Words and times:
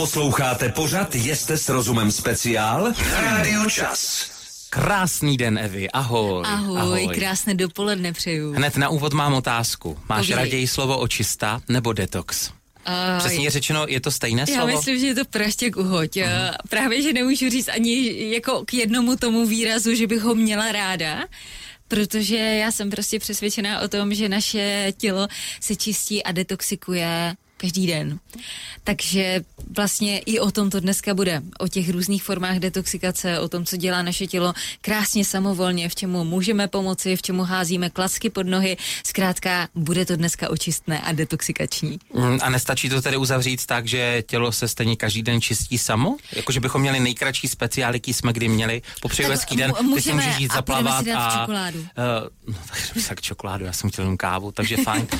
Posloucháte 0.00 0.68
pořad 0.68 1.14
Jeste 1.14 1.58
s 1.58 1.68
rozumem 1.68 2.12
speciál 2.12 2.92
na 3.12 3.20
Rádiu 3.20 3.70
Čas. 3.70 4.30
Krásný 4.70 5.36
den, 5.36 5.58
Evi. 5.58 5.90
Ahoj. 5.90 6.42
Ahoj, 6.46 6.78
Ahoj. 6.80 7.08
krásné 7.14 7.54
dopoledne 7.54 8.12
přeju. 8.12 8.52
Hned 8.52 8.76
na 8.76 8.88
úvod 8.88 9.12
mám 9.12 9.34
otázku. 9.34 9.98
Máš 10.08 10.18
Povídej. 10.18 10.36
raději 10.36 10.68
slovo 10.68 10.98
očista 10.98 11.60
nebo 11.68 11.92
detox? 11.92 12.48
Uh, 12.48 12.54
Přesně 13.18 13.50
řečeno, 13.50 13.86
je 13.88 14.00
to 14.00 14.10
stejné 14.10 14.40
já 14.40 14.46
slovo? 14.46 14.66
Mhm. 14.66 14.76
myslím, 14.76 14.98
že 14.98 15.06
je 15.06 15.14
to 15.14 15.24
praštěk 15.24 15.76
uhoď. 15.76 16.16
Uh, 16.16 16.22
právě, 16.68 17.02
že 17.02 17.12
nemůžu 17.12 17.50
říct 17.50 17.68
ani 17.68 18.16
jako 18.34 18.64
k 18.64 18.74
jednomu 18.74 19.16
tomu 19.16 19.46
výrazu, 19.46 19.94
že 19.94 20.06
bych 20.06 20.22
ho 20.22 20.34
měla 20.34 20.72
ráda, 20.72 21.24
protože 21.88 22.36
já 22.36 22.72
jsem 22.72 22.90
prostě 22.90 23.18
přesvědčená 23.18 23.80
o 23.80 23.88
tom, 23.88 24.14
že 24.14 24.28
naše 24.28 24.92
tělo 24.96 25.28
se 25.60 25.76
čistí 25.76 26.22
a 26.22 26.32
detoxikuje 26.32 27.36
každý 27.60 27.86
den. 27.86 28.18
Takže 28.84 29.40
vlastně 29.76 30.18
i 30.18 30.38
o 30.38 30.50
tom 30.50 30.70
to 30.70 30.80
dneska 30.80 31.14
bude. 31.14 31.42
O 31.58 31.68
těch 31.68 31.90
různých 31.90 32.22
formách 32.22 32.56
detoxikace, 32.58 33.40
o 33.40 33.48
tom, 33.48 33.64
co 33.64 33.76
dělá 33.76 34.02
naše 34.02 34.26
tělo 34.26 34.52
krásně 34.80 35.24
samovolně, 35.24 35.88
v 35.88 35.94
čemu 35.94 36.24
můžeme 36.24 36.68
pomoci, 36.68 37.16
v 37.16 37.22
čemu 37.22 37.42
házíme 37.44 37.90
klacky 37.90 38.30
pod 38.30 38.46
nohy. 38.46 38.76
Zkrátka, 39.06 39.68
bude 39.74 40.06
to 40.06 40.16
dneska 40.16 40.50
očistné 40.50 41.00
a 41.00 41.12
detoxikační. 41.12 41.98
Mm, 42.14 42.38
A 42.42 42.50
nestačí 42.50 42.88
to 42.88 43.02
tedy 43.02 43.16
uzavřít 43.16 43.66
tak, 43.66 43.86
že 43.86 44.22
tělo 44.26 44.52
se 44.52 44.68
stejně 44.68 44.96
každý 44.96 45.22
den 45.22 45.40
čistí 45.40 45.78
samo? 45.78 46.16
Jakože 46.32 46.60
bychom 46.60 46.80
měli 46.80 47.00
nejkratší 47.00 47.48
speciál, 47.48 47.94
jaký 47.94 48.14
jsme 48.14 48.32
kdy 48.32 48.48
měli. 48.48 48.82
Popřeju 49.00 49.30
hezký 49.30 49.56
den, 49.56 49.72
můžeme 49.82 50.22
můžeš 50.22 50.38
jít 50.38 50.50
a 50.50 50.54
zaplavat. 50.54 51.04
dát 51.04 51.16
a, 51.26 51.40
čokoládu. 51.40 51.78
Uh, 51.78 51.86
no, 52.54 53.02
tak 53.08 53.20
čokoládu, 53.20 53.64
já 53.64 53.72
jsem 53.72 53.90
chtěl 53.90 54.02
jenom 54.04 54.16
kávu, 54.16 54.52
takže 54.52 54.76
fajn. 54.76 55.06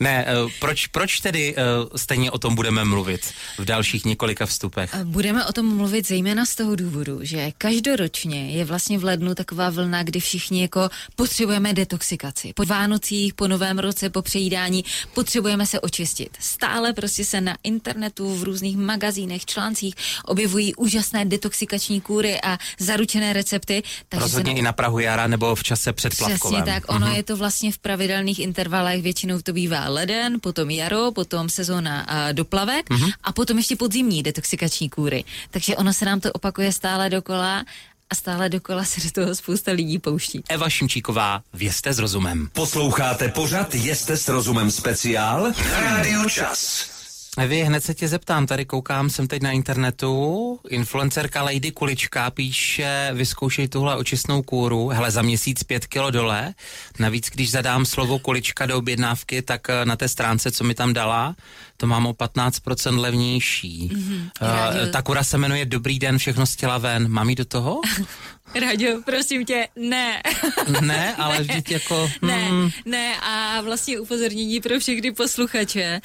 ne, 0.00 0.26
uh, 0.44 0.50
proč, 0.60 0.86
proč 0.86 1.20
tedy 1.20 1.54
uh, 1.56 1.62
stejně 1.96 2.30
o 2.30 2.38
tom 2.38 2.54
budeme 2.54 2.84
mluvit 2.84 3.32
v 3.58 3.64
dalších 3.64 4.04
několika 4.04 4.46
vstupech? 4.46 4.94
Budeme 5.04 5.44
o 5.44 5.52
tom 5.52 5.76
mluvit 5.76 6.06
zejména 6.06 6.46
z 6.46 6.54
toho 6.54 6.76
důvodu, 6.76 7.18
že 7.22 7.52
každoročně 7.58 8.50
je 8.50 8.64
vlastně 8.64 8.98
v 8.98 9.04
lednu 9.04 9.34
taková 9.34 9.70
vlna, 9.70 10.02
kdy 10.02 10.20
všichni 10.20 10.62
jako 10.62 10.88
potřebujeme 11.16 11.72
detoxikaci. 11.72 12.52
Po 12.54 12.64
Vánocích, 12.64 13.34
po 13.34 13.48
Novém 13.48 13.78
roce, 13.78 14.10
po 14.10 14.22
přejídání 14.22 14.84
potřebujeme 15.14 15.66
se 15.66 15.80
očistit. 15.80 16.36
Stále 16.40 16.92
prostě 16.92 17.24
se 17.24 17.40
na 17.40 17.56
internetu, 17.62 18.34
v 18.36 18.42
různých 18.42 18.76
magazínech, 18.76 19.44
článcích 19.44 19.94
objevují 20.24 20.74
úžasné 20.74 21.24
detoxikační 21.24 22.00
kůry 22.00 22.40
a 22.40 22.58
zaručené 22.78 23.32
recepty. 23.32 23.82
Takže 24.08 24.22
Rozhodně 24.22 24.52
se 24.52 24.58
i 24.58 24.62
na 24.62 24.72
Prahu 24.72 24.98
jara 24.98 25.26
nebo 25.26 25.54
v 25.54 25.62
čase 25.62 25.92
před 25.92 26.16
plavkovem. 26.16 26.62
Přesně 26.62 26.74
tak, 26.74 26.92
ono 26.92 27.14
je 27.14 27.22
to 27.22 27.36
vlastně 27.36 27.72
v 27.72 27.78
pravidelných 27.78 28.38
intervalech, 28.38 29.02
většinou 29.02 29.40
to 29.40 29.52
bývá 29.52 29.88
leden, 29.90 30.40
potom 30.40 30.70
jaro, 30.70 31.12
potom 31.12 31.48
sezóna 31.48 32.06
doplavek 32.32 32.86
a 33.24 33.32
potom 33.32 33.58
ještě 33.58 33.76
podzimní 33.76 34.22
detoxikační 34.22 34.90
kůry. 34.90 35.24
Takže 35.50 35.76
ono 35.76 35.92
se 35.92 36.04
nám 36.04 36.20
to 36.20 36.32
opakuje 36.32 36.72
stále 36.72 37.10
dokola 37.10 37.64
a 38.10 38.14
stále 38.14 38.48
dokola 38.48 38.84
se 38.84 39.00
do 39.00 39.10
toho 39.10 39.34
spousta 39.34 39.72
lidí 39.72 39.98
pouští. 39.98 40.42
Eva 40.48 40.68
Šimčíková, 40.68 41.42
vězte 41.52 41.92
s 41.92 41.98
rozumem. 41.98 42.48
Posloucháte 42.52 43.28
pořad 43.28 43.74
Jeste 43.74 44.16
s 44.16 44.28
rozumem 44.28 44.70
speciál 44.70 45.52
na 45.70 45.80
Rádiu 45.80 46.28
Čas. 46.28 46.89
Evi, 47.38 47.64
hned 47.64 47.84
se 47.84 47.94
tě 47.94 48.08
zeptám, 48.08 48.46
tady 48.46 48.64
koukám, 48.64 49.10
jsem 49.10 49.28
teď 49.28 49.42
na 49.42 49.50
internetu, 49.50 50.60
influencerka 50.68 51.42
Lady 51.42 51.70
Kulička 51.70 52.30
píše, 52.30 53.10
vyzkoušej 53.14 53.68
tuhle 53.68 53.96
očistnou 53.96 54.42
kůru, 54.42 54.88
hele, 54.88 55.10
za 55.10 55.22
měsíc 55.22 55.62
pět 55.62 55.86
kilo 55.86 56.10
dole, 56.10 56.54
navíc 56.98 57.30
když 57.30 57.50
zadám 57.50 57.86
slovo 57.86 58.18
kulička 58.18 58.66
do 58.66 58.78
objednávky, 58.78 59.42
tak 59.42 59.70
eh, 59.70 59.84
na 59.84 59.96
té 59.96 60.08
stránce, 60.08 60.50
co 60.50 60.64
mi 60.64 60.74
tam 60.74 60.92
dala, 60.92 61.36
to 61.76 61.86
mám 61.86 62.06
o 62.06 62.12
15% 62.12 63.00
levnější. 63.00 63.90
Mm-hmm. 63.92 64.30
Uh, 64.42 64.90
ta 64.90 65.02
kura 65.02 65.24
se 65.24 65.38
jmenuje 65.38 65.64
Dobrý 65.64 65.98
den, 65.98 66.18
všechno 66.18 66.46
z 66.46 66.56
těla 66.56 66.78
ven, 66.78 67.08
mám 67.08 67.28
jí 67.30 67.34
do 67.34 67.44
toho? 67.44 67.80
Raďo, 68.60 69.02
prosím 69.04 69.44
tě, 69.44 69.68
ne. 69.76 70.22
ne, 70.80 71.14
ale 71.14 71.40
vždyť 71.40 71.70
jako... 71.70 72.10
ne, 72.22 72.48
hmm, 72.48 72.70
ne 72.84 73.16
a 73.22 73.60
vlastně 73.60 74.00
upozornění 74.00 74.60
pro 74.60 74.78
všechny 74.80 75.12
posluchače. 75.12 76.00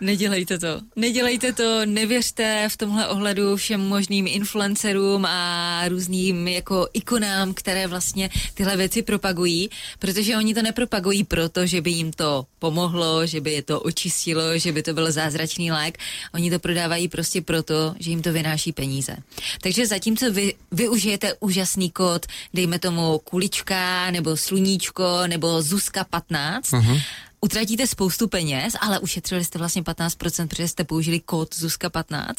Nedělejte 0.00 0.58
to. 0.58 0.80
Nedělejte 0.96 1.52
to, 1.52 1.86
nevěřte 1.86 2.68
v 2.68 2.76
tomhle 2.76 3.08
ohledu 3.08 3.56
všem 3.56 3.80
možným 3.80 4.26
influencerům 4.26 5.24
a 5.26 5.82
různým 5.88 6.48
jako 6.48 6.88
ikonám, 6.92 7.54
které 7.54 7.86
vlastně 7.86 8.30
tyhle 8.54 8.76
věci 8.76 9.02
propagují, 9.02 9.70
protože 9.98 10.36
oni 10.36 10.54
to 10.54 10.62
nepropagují 10.62 11.24
proto, 11.24 11.66
že 11.66 11.80
by 11.80 11.90
jim 11.90 12.12
to 12.12 12.46
pomohlo, 12.58 13.26
že 13.26 13.40
by 13.40 13.52
je 13.52 13.62
to 13.62 13.80
očistilo, 13.80 14.58
že 14.58 14.72
by 14.72 14.82
to 14.82 14.94
byl 14.94 15.12
zázračný 15.12 15.72
lék. 15.72 15.98
Oni 16.34 16.50
to 16.50 16.58
prodávají 16.58 17.08
prostě 17.08 17.42
proto, 17.42 17.94
že 17.98 18.10
jim 18.10 18.22
to 18.22 18.32
vynáší 18.32 18.72
peníze. 18.72 19.16
Takže 19.60 19.86
zatímco 19.86 20.32
vy 20.32 20.54
využijete 20.72 21.34
úžasný 21.40 21.90
kód, 21.90 22.26
dejme 22.54 22.78
tomu 22.78 23.18
kulička, 23.18 24.10
nebo 24.10 24.36
sluníčko, 24.36 25.26
nebo 25.26 25.62
Zuzka 25.62 26.04
15, 26.04 26.72
uh-huh 26.72 27.02
utratíte 27.40 27.86
spoustu 27.86 28.28
peněz, 28.28 28.74
ale 28.80 28.98
ušetřili 28.98 29.44
jste 29.44 29.58
vlastně 29.58 29.82
15%, 29.82 30.48
protože 30.48 30.68
jste 30.68 30.84
použili 30.84 31.20
kód 31.20 31.54
Zuzka15, 31.54 32.34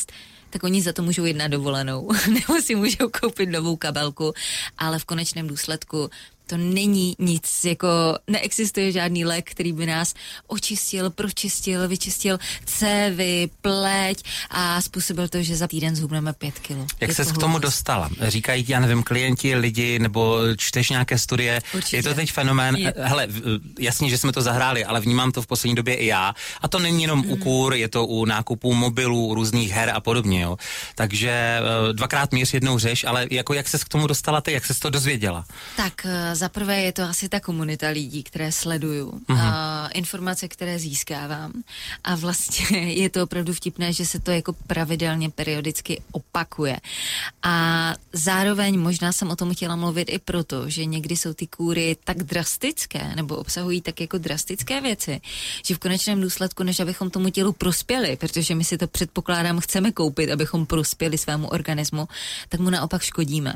tak 0.50 0.64
oni 0.64 0.82
za 0.82 0.94
to 0.94 1.02
můžou 1.02 1.26
jít 1.26 1.38
na 1.38 1.48
dovolenou, 1.48 2.10
nebo 2.34 2.62
si 2.62 2.76
můžou 2.76 3.10
koupit 3.22 3.50
novou 3.50 3.76
kabelku, 3.76 4.34
ale 4.78 5.00
v 5.00 5.06
konečném 5.06 5.48
důsledku 5.48 6.10
to 6.50 6.58
není 6.58 7.16
nic, 7.20 7.60
jako 7.64 7.88
neexistuje 8.28 8.92
žádný 8.92 9.26
lék, 9.26 9.52
který 9.52 9.74
by 9.74 9.86
nás 9.86 10.14
očistil, 10.48 11.10
pročistil, 11.10 11.88
vyčistil 11.88 12.40
cévy, 12.66 13.50
pleť 13.62 14.24
a 14.50 14.82
způsobil 14.82 15.28
to, 15.28 15.44
že 15.44 15.56
za 15.58 15.68
týden 15.68 15.96
zhubneme 15.96 16.34
pět 16.34 16.60
kilo. 16.60 16.86
Jak 17.00 17.12
se 17.12 17.26
to 17.26 17.32
k 17.32 17.38
tomu 17.38 17.48
hloupost. 17.52 17.62
dostala? 17.62 18.10
Říkají, 18.28 18.66
já 18.68 18.80
nevím, 18.80 19.04
klienti, 19.04 19.56
lidi, 19.56 20.00
nebo 20.00 20.40
čteš 20.58 20.90
nějaké 20.90 21.18
studie. 21.18 21.62
Určitě. 21.76 21.98
Je 21.98 22.04
to 22.04 22.14
teď 22.14 22.32
fenomén, 22.32 22.76
Je. 22.76 22.94
hele, 22.98 23.28
jasně, 23.80 24.10
že 24.10 24.18
jsme 24.18 24.32
to 24.32 24.42
zahráli, 24.42 24.86
ale 24.86 25.00
vnímám 25.00 25.32
to 25.32 25.42
v 25.42 25.48
poslední 25.48 25.76
době 25.76 25.96
i 25.96 26.06
já. 26.06 26.34
A 26.62 26.68
to 26.68 26.80
není 26.80 27.02
jenom 27.02 27.20
Mm. 27.20 27.32
u 27.32 27.36
kur, 27.38 27.74
je 27.74 27.88
to 27.88 28.06
u 28.06 28.26
nákupů 28.26 28.74
mobilů, 28.74 29.34
různých 29.36 29.72
her 29.72 29.92
a 29.96 30.00
podobně, 30.00 30.42
jo. 30.42 30.58
Takže 30.96 31.30
eh, 31.30 31.94
dvakrát 31.94 32.32
měř, 32.32 32.54
jednou 32.54 32.80
řeš, 32.80 33.04
ale 33.04 33.28
jako 33.32 33.54
jak 33.54 33.68
se 33.70 33.78
k 33.78 33.90
tomu 33.90 34.08
dostala 34.08 34.42
ty, 34.42 34.52
jak 34.52 34.66
se 34.66 34.74
to 34.80 34.90
dozvěděla? 34.90 35.46
Tak 35.78 36.06
eh, 36.06 36.36
za 36.40 36.50
prvé 36.50 36.82
je 36.82 36.92
to 36.92 37.04
asi 37.04 37.30
ta 37.30 37.40
komunita 37.40 37.90
lidí, 37.90 38.24
které 38.24 38.52
sleduju, 38.52 39.22
a 39.28 39.88
informace, 39.88 40.48
které 40.48 40.80
získávám 40.80 41.52
a 42.04 42.16
vlastně 42.16 42.80
je 42.80 43.10
to 43.10 43.24
opravdu 43.24 43.54
vtipné, 43.54 43.94
že 43.94 44.06
se 44.06 44.20
to 44.20 44.32
jako 44.32 44.54
pravidelně, 44.54 45.30
periodicky 45.30 46.02
opakuje. 46.12 46.80
A 47.44 47.54
zároveň 48.14 48.80
možná 48.80 49.12
jsem 49.12 49.30
o 49.30 49.36
tom 49.36 49.54
chtěla 49.54 49.76
mluvit 49.76 50.08
i 50.12 50.20
proto, 50.20 50.70
že 50.70 50.86
někdy 50.86 51.18
jsou 51.18 51.34
ty 51.34 51.48
kůry 51.48 51.98
tak 52.04 52.24
drastické 52.24 53.16
nebo 53.16 53.36
obsahují 53.36 53.82
tak 53.82 54.02
jako 54.02 54.18
drastické 54.18 54.82
věci, 54.82 55.22
že 55.66 55.76
v 55.76 55.80
konečném 55.80 56.22
důsledku, 56.22 56.64
než 56.64 56.80
abychom 56.80 57.10
tomu 57.10 57.30
tělu 57.30 57.54
prospěli, 57.54 58.16
protože 58.16 58.56
my 58.56 58.64
si 58.64 58.78
to 58.78 58.88
předpokládám 58.88 59.60
chceme 59.60 59.92
koupit, 59.92 60.32
abychom 60.32 60.66
prospěli 60.66 61.18
svému 61.18 61.48
organismu, 61.48 62.08
tak 62.50 62.60
mu 62.60 62.70
naopak 62.70 63.02
škodíme. 63.02 63.54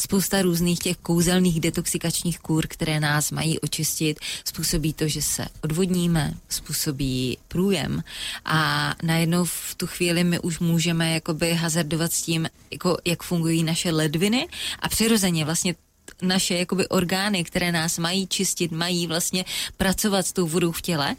Spousta 0.00 0.42
různých 0.42 0.78
těch 0.78 0.96
kouzelných 0.96 1.60
detoxikačních 1.60 2.21
kůr, 2.38 2.66
které 2.68 3.00
nás 3.00 3.30
mají 3.30 3.60
očistit, 3.60 4.20
způsobí 4.44 4.92
to, 4.92 5.08
že 5.08 5.22
se 5.22 5.46
odvodníme, 5.60 6.34
způsobí 6.48 7.38
průjem. 7.48 8.02
A 8.44 8.94
najednou 9.02 9.44
v 9.44 9.74
tu 9.76 9.86
chvíli 9.86 10.24
my 10.24 10.38
už 10.40 10.58
můžeme 10.58 11.14
jakoby 11.14 11.54
hazardovat 11.54 12.12
s 12.12 12.22
tím, 12.22 12.48
jako, 12.70 12.96
jak 13.04 13.22
fungují 13.22 13.62
naše 13.62 13.90
ledviny 13.90 14.48
a 14.78 14.88
přirozeně 14.88 15.44
vlastně 15.44 15.74
naše 16.22 16.54
jakoby 16.54 16.88
orgány, 16.88 17.44
které 17.44 17.72
nás 17.72 17.98
mají 17.98 18.26
čistit, 18.26 18.72
mají 18.72 19.06
vlastně 19.06 19.44
pracovat 19.76 20.26
s 20.26 20.32
tou 20.32 20.46
vodou 20.46 20.72
v 20.72 20.82
těle. 20.82 21.16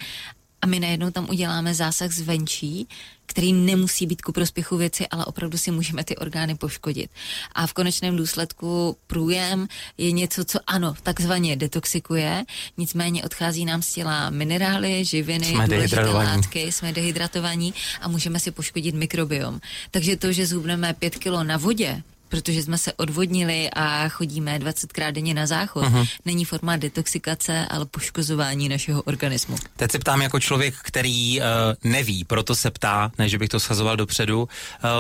A 0.62 0.68
my 0.68 0.80
najednou 0.80 1.12
tam 1.12 1.30
uděláme 1.30 1.74
zásah 1.74 2.12
zvenčí, 2.12 2.88
který 3.34 3.54
nemusí 3.54 4.06
být 4.06 4.22
ku 4.22 4.32
prospěchu 4.32 4.78
věci, 4.78 5.08
ale 5.08 5.26
opravdu 5.26 5.58
si 5.58 5.72
můžeme 5.72 6.04
ty 6.04 6.16
orgány 6.16 6.56
poškodit. 6.56 7.12
A 7.56 7.68
v 7.68 7.74
konečném 7.74 8.18
důsledku 8.18 8.98
průjem 9.08 9.68
je 9.98 10.12
něco, 10.12 10.46
co 10.46 10.60
ano, 10.68 10.94
takzvaně 11.04 11.56
detoxikuje, 11.56 12.44
nicméně 12.78 13.24
odchází 13.24 13.66
nám 13.66 13.82
z 13.82 13.94
těla 13.94 14.30
minerály, 14.30 15.06
živiny, 15.06 15.46
Jsme 15.46 15.68
důležité 15.68 16.06
látky, 16.06 16.72
jsme 16.72 16.94
dehydratovaní 16.94 17.74
a 18.02 18.08
můžeme 18.08 18.40
si 18.40 18.52
poškodit 18.52 18.96
mikrobiom. 18.96 19.60
Takže 19.92 20.18
to, 20.18 20.32
že 20.32 20.46
zhubneme 20.46 20.94
pět 20.94 21.18
kilo 21.18 21.44
na 21.44 21.58
vodě, 21.58 22.04
protože 22.34 22.64
jsme 22.64 22.78
se 22.78 22.94
odvodnili 22.94 23.70
a 23.70 24.10
chodíme 24.10 24.60
20krát 24.60 25.12
denně 25.12 25.34
na 25.34 25.46
záchod, 25.46 25.84
uh-huh. 25.84 26.08
není 26.26 26.46
forma 26.46 26.78
detoxikace, 26.78 27.66
ale 27.70 27.86
poškozování 27.86 28.70
našeho 28.70 29.02
organismu. 29.02 29.58
Teď 29.76 29.92
se 29.92 30.00
ptám 30.00 30.22
jako 30.22 30.40
člověk, 30.40 30.76
který 30.82 31.40
uh, 31.40 31.46
neví, 31.84 32.24
proto 32.24 32.56
se 32.56 32.72
ptá, 32.72 33.12
ne, 33.18 33.30
že 33.30 33.38
bych 33.38 33.50
to 33.50 33.60
schazoval 33.60 33.98
dopředu. 33.98 34.50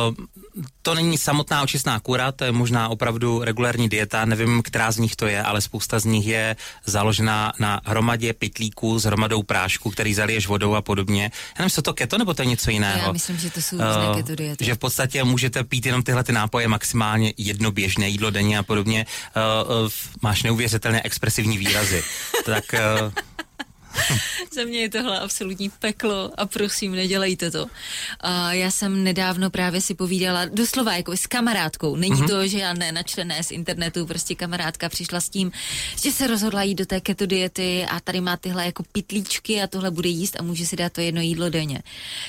Uh, 0.09 0.25
to 0.81 0.95
není 0.95 1.17
samotná 1.17 1.63
očistná 1.63 1.99
kura, 1.99 2.31
to 2.31 2.45
je 2.45 2.51
možná 2.51 2.89
opravdu 2.89 3.43
regulární 3.43 3.89
dieta, 3.89 4.25
nevím, 4.25 4.61
která 4.61 4.91
z 4.91 4.97
nich 4.97 5.15
to 5.15 5.27
je, 5.27 5.43
ale 5.43 5.61
spousta 5.61 5.99
z 5.99 6.05
nich 6.05 6.27
je 6.27 6.55
založená 6.85 7.53
na 7.59 7.81
hromadě 7.85 8.33
pytlíků 8.33 8.99
s 8.99 9.03
hromadou 9.03 9.43
prášku, 9.43 9.91
který 9.91 10.13
zaliješ 10.13 10.47
vodou 10.47 10.73
a 10.73 10.81
podobně. 10.81 11.23
Já 11.33 11.59
nevím, 11.59 11.69
co 11.69 11.81
to 11.81 11.93
keto, 11.93 12.17
nebo 12.17 12.33
to 12.33 12.41
je 12.41 12.45
něco 12.45 12.71
jiného? 12.71 12.99
Já 12.99 13.11
myslím, 13.11 13.37
že 13.37 13.49
to 13.49 13.61
jsou 13.61 13.77
různé 13.77 14.09
uh, 14.09 14.15
keto 14.15 14.35
diety. 14.35 14.65
Že 14.65 14.75
v 14.75 14.77
podstatě 14.77 15.23
můžete 15.23 15.63
pít 15.63 15.85
jenom 15.85 16.03
tyhle 16.03 16.23
ty 16.23 16.31
nápoje 16.31 16.67
maximálně 16.67 17.22
jedno 17.37 17.71
běžné 17.71 18.09
jídlo 18.09 18.29
denně 18.29 18.57
a 18.57 18.63
podobně. 18.63 19.05
Uh, 19.35 19.83
uh, 19.85 19.89
máš 20.21 20.43
neuvěřitelně 20.43 21.01
expresivní 21.01 21.57
výrazy. 21.57 22.03
tak 22.45 22.63
uh, 22.73 23.11
Za 24.55 24.63
mě 24.63 24.79
je 24.79 24.89
tohle 24.89 25.19
absolutní 25.19 25.69
peklo 25.69 26.31
a 26.37 26.45
prosím, 26.45 26.91
nedělejte 26.91 27.51
to. 27.51 27.67
A 28.19 28.53
já 28.53 28.71
jsem 28.71 29.03
nedávno 29.03 29.49
právě 29.49 29.81
si 29.81 29.95
povídala, 29.95 30.45
doslova 30.45 30.95
jako 30.95 31.11
s 31.11 31.27
kamarádkou. 31.27 31.95
Není 31.95 32.15
mm-hmm. 32.15 32.27
to, 32.27 32.47
že 32.47 32.59
já 32.59 32.73
ne 32.73 32.91
načtené 32.91 33.43
z 33.43 33.51
internetu, 33.51 34.05
prostě 34.05 34.35
kamarádka 34.35 34.89
přišla 34.89 35.21
s 35.21 35.29
tím, 35.29 35.51
že 36.03 36.11
se 36.11 36.27
rozhodla 36.27 36.63
jít 36.63 36.75
do 36.75 36.85
té 36.85 37.01
keto 37.01 37.25
diety 37.25 37.85
a 37.85 37.99
tady 37.99 38.21
má 38.21 38.37
tyhle 38.37 38.65
jako 38.65 38.83
pitlíčky 38.91 39.61
a 39.61 39.67
tohle 39.67 39.91
bude 39.91 40.09
jíst 40.09 40.39
a 40.39 40.43
může 40.43 40.65
si 40.65 40.75
dát 40.75 40.93
to 40.93 41.01
jedno 41.01 41.21
jídlo 41.21 41.49
denně. 41.49 41.83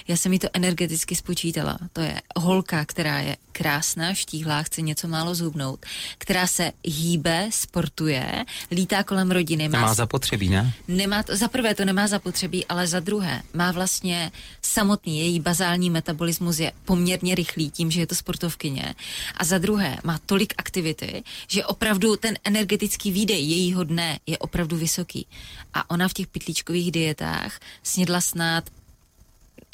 Já 0.08 0.16
jsem 0.16 0.30
mi 0.30 0.38
to 0.38 0.48
energeticky 0.52 1.16
spočítala. 1.16 1.78
To 1.92 2.00
je 2.00 2.20
holka, 2.36 2.84
která 2.84 3.20
je 3.20 3.36
krásná, 3.52 4.14
štíhlá, 4.14 4.62
chce 4.62 4.82
něco 4.82 5.08
málo 5.08 5.34
zhubnout, 5.34 5.86
která 6.18 6.46
se 6.46 6.72
hýbe, 6.84 7.48
sportuje, 7.50 8.44
lítá 8.70 9.02
kolem 9.02 9.30
rodiny. 9.30 9.68
Má, 9.68 9.80
má 9.80 9.94
zapotřebí, 9.94 10.48
ne? 10.48 10.72
Nemá 10.88 11.22
to, 11.22 11.36
za 11.36 11.48
prvé 11.54 11.74
to 11.74 11.84
nemá 11.84 12.06
zapotřebí, 12.06 12.66
ale 12.66 12.86
za 12.86 13.00
druhé 13.00 13.42
má 13.52 13.72
vlastně 13.72 14.32
samotný 14.62 15.18
její 15.18 15.40
bazální 15.40 15.90
metabolismus 15.90 16.58
je 16.58 16.72
poměrně 16.84 17.34
rychlý 17.34 17.70
tím, 17.70 17.90
že 17.90 18.00
je 18.00 18.06
to 18.06 18.14
sportovkyně. 18.14 18.94
A 19.36 19.44
za 19.44 19.58
druhé 19.58 19.96
má 20.04 20.18
tolik 20.26 20.54
aktivity, 20.58 21.22
že 21.48 21.64
opravdu 21.64 22.16
ten 22.16 22.34
energetický 22.44 23.12
výdej 23.12 23.38
jejího 23.50 23.84
dne 23.84 24.18
je 24.26 24.38
opravdu 24.38 24.76
vysoký. 24.76 25.26
A 25.74 25.90
ona 25.90 26.08
v 26.08 26.12
těch 26.12 26.26
pytlíčkových 26.26 26.92
dietách 26.92 27.60
snědla 27.82 28.20
snad 28.20 28.64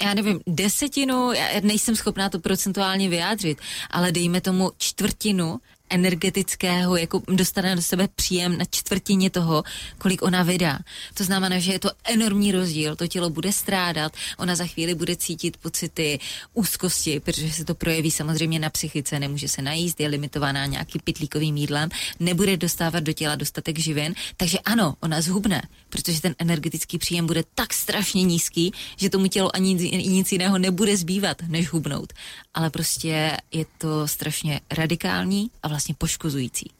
já 0.01 0.15
nevím, 0.15 0.41
desetinu, 0.47 1.33
já 1.33 1.61
nejsem 1.63 1.97
schopná 1.97 2.29
to 2.29 2.39
procentuálně 2.39 3.09
vyjádřit, 3.09 3.59
ale 3.91 4.13
dejme 4.13 4.41
tomu 4.41 4.73
čtvrtinu 4.79 5.61
energetického, 5.91 6.97
jako 6.97 7.23
dostane 7.27 7.77
do 7.77 7.83
sebe 7.83 8.09
příjem 8.17 8.59
na 8.59 8.65
čtvrtině 8.71 9.31
toho, 9.31 9.63
kolik 9.99 10.23
ona 10.23 10.43
vydá. 10.43 10.79
To 11.15 11.25
znamená, 11.25 11.59
že 11.59 11.73
je 11.73 11.79
to 11.79 11.91
enormní 12.05 12.53
rozdíl, 12.53 12.97
to 12.97 13.07
tělo 13.07 13.31
bude 13.31 13.53
strádat, 13.53 14.13
ona 14.39 14.57
za 14.57 14.67
chvíli 14.67 14.95
bude 14.95 15.17
cítit 15.17 15.57
pocity 15.57 16.19
úzkosti, 16.55 17.21
protože 17.21 17.53
se 17.53 17.65
to 17.65 17.75
projeví 17.75 18.11
samozřejmě 18.11 18.59
na 18.59 18.71
psychice, 18.71 19.19
nemůže 19.19 19.49
se 19.49 19.63
najíst, 19.63 20.01
je 20.01 20.09
limitovaná 20.09 20.67
nějaký 20.67 20.99
pitlíkovým 21.05 21.57
jídlem, 21.57 21.89
nebude 22.21 22.57
dostávat 22.57 23.01
do 23.01 23.13
těla 23.13 23.35
dostatek 23.35 23.79
živin, 23.79 24.15
takže 24.37 24.59
ano, 24.59 24.95
ona 25.01 25.21
zhubne, 25.21 25.63
protože 25.89 26.21
ten 26.21 26.35
energetický 26.39 26.99
příjem 26.99 27.27
bude 27.27 27.45
tak 27.55 27.75
strašně 27.75 28.23
nízký, 28.23 28.73
že 28.97 29.11
tomu 29.11 29.27
tělo 29.27 29.57
ani 29.57 29.75
nic 30.09 30.33
jiného 30.33 30.59
nebude 30.59 30.97
zbývat, 30.97 31.43
než 31.49 31.69
hubnout. 31.69 32.13
Ale 32.55 32.71
prostě 32.71 33.37
je 33.53 33.65
to 33.79 34.09
strašně 34.09 34.61
radikální 34.71 35.51
a 35.63 35.69
vlastně 35.69 35.95
poškozující. 35.99 36.71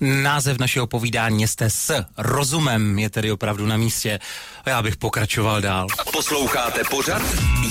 Název 0.00 0.58
našeho 0.58 0.86
povídání 0.86 1.48
jste 1.48 1.70
s 1.70 2.04
rozumem, 2.18 2.98
je 2.98 3.10
tedy 3.10 3.32
opravdu 3.32 3.66
na 3.66 3.76
místě. 3.76 4.18
A 4.64 4.70
já 4.70 4.82
bych 4.82 4.96
pokračoval 4.96 5.60
dál. 5.60 5.86
Posloucháte 6.12 6.80
pořad? 6.90 7.22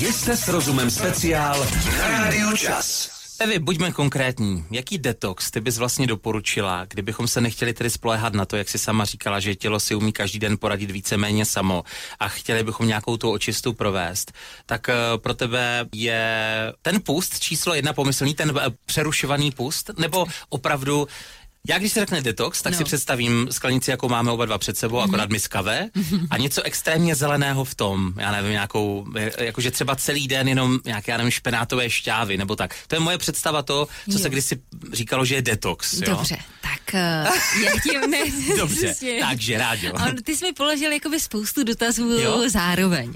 Jste 0.02 0.38
s 0.38 0.48
rozumem 0.48 0.92
speciál 0.92 1.68
na 1.98 2.08
Rádiu 2.08 2.58
Čas. 2.58 3.17
Evi, 3.40 3.60
buďme 3.60 3.92
konkrétní. 3.92 4.66
Jaký 4.72 4.98
detox 4.98 5.52
ty 5.52 5.62
bys 5.62 5.78
vlastně 5.78 6.08
doporučila, 6.08 6.86
kdybychom 6.86 7.28
se 7.28 7.42
nechtěli 7.42 7.74
tedy 7.74 7.90
spolehat 7.90 8.34
na 8.34 8.46
to, 8.46 8.58
jak 8.58 8.70
si 8.70 8.80
sama 8.80 9.06
říkala, 9.06 9.40
že 9.40 9.56
tělo 9.56 9.80
si 9.80 9.96
umí 9.96 10.12
každý 10.12 10.40
den 10.40 10.58
poradit 10.58 10.92
víceméně 10.92 11.46
samo 11.46 11.84
a 12.20 12.28
chtěli 12.28 12.64
bychom 12.64 12.88
nějakou 12.88 13.18
tu 13.18 13.32
očistu 13.32 13.74
provést, 13.74 14.32
tak 14.66 14.88
uh, 14.88 15.22
pro 15.22 15.34
tebe 15.34 15.86
je 15.94 16.34
ten 16.82 17.02
pust 17.02 17.40
číslo 17.40 17.74
jedna 17.74 17.94
pomyslný, 17.94 18.34
ten 18.34 18.52
uh, 18.52 18.58
přerušovaný 18.86 19.52
pust, 19.52 19.92
nebo 19.98 20.26
opravdu 20.50 21.08
já 21.68 21.78
když 21.78 21.94
se 21.94 22.00
řekne 22.00 22.22
detox, 22.22 22.62
tak 22.62 22.74
no. 22.74 22.78
si 22.78 22.84
představím 22.84 23.48
sklenici, 23.52 23.92
jako 23.92 24.10
máme 24.10 24.32
oba 24.32 24.46
dva 24.46 24.58
před 24.58 24.78
sebou, 24.78 24.98
mm-hmm. 24.98 25.04
akorát 25.04 25.30
miskavé 25.30 25.90
a 26.30 26.38
něco 26.38 26.64
extrémně 26.64 27.16
zeleného 27.16 27.64
v 27.64 27.76
tom. 27.76 28.14
Já 28.18 28.32
nevím, 28.32 28.52
nějakou, 28.52 29.08
jakože 29.40 29.72
třeba 29.72 29.96
celý 29.96 30.28
den 30.28 30.48
jenom 30.48 30.80
nějaké, 30.86 31.12
já 31.12 31.18
nevím, 31.18 31.32
špenátové 31.32 31.90
šťávy 31.90 32.38
nebo 32.38 32.56
tak. 32.56 32.76
To 32.88 32.96
je 32.96 33.00
moje 33.00 33.18
představa 33.18 33.62
to, 33.62 33.88
co 34.12 34.18
jo. 34.18 34.20
se 34.20 34.30
kdysi 34.30 34.62
říkalo, 34.94 35.26
že 35.26 35.36
je 35.36 35.42
detox. 35.42 35.94
Jo? 35.94 36.02
Dobře, 36.06 36.38
tak 36.62 36.82
uh, 36.94 37.64
já 37.64 37.72
tím 37.84 38.12
ne... 38.12 38.18
Dobře, 38.58 38.96
takže 39.22 39.58
rádio. 39.58 39.94
ty 40.24 40.36
jsi 40.36 40.46
mi 40.46 40.54
položil 40.54 40.92
jakoby 40.92 41.20
spoustu 41.20 41.64
dotazů 41.64 42.10
jo? 42.10 42.50
zároveň. 42.50 43.14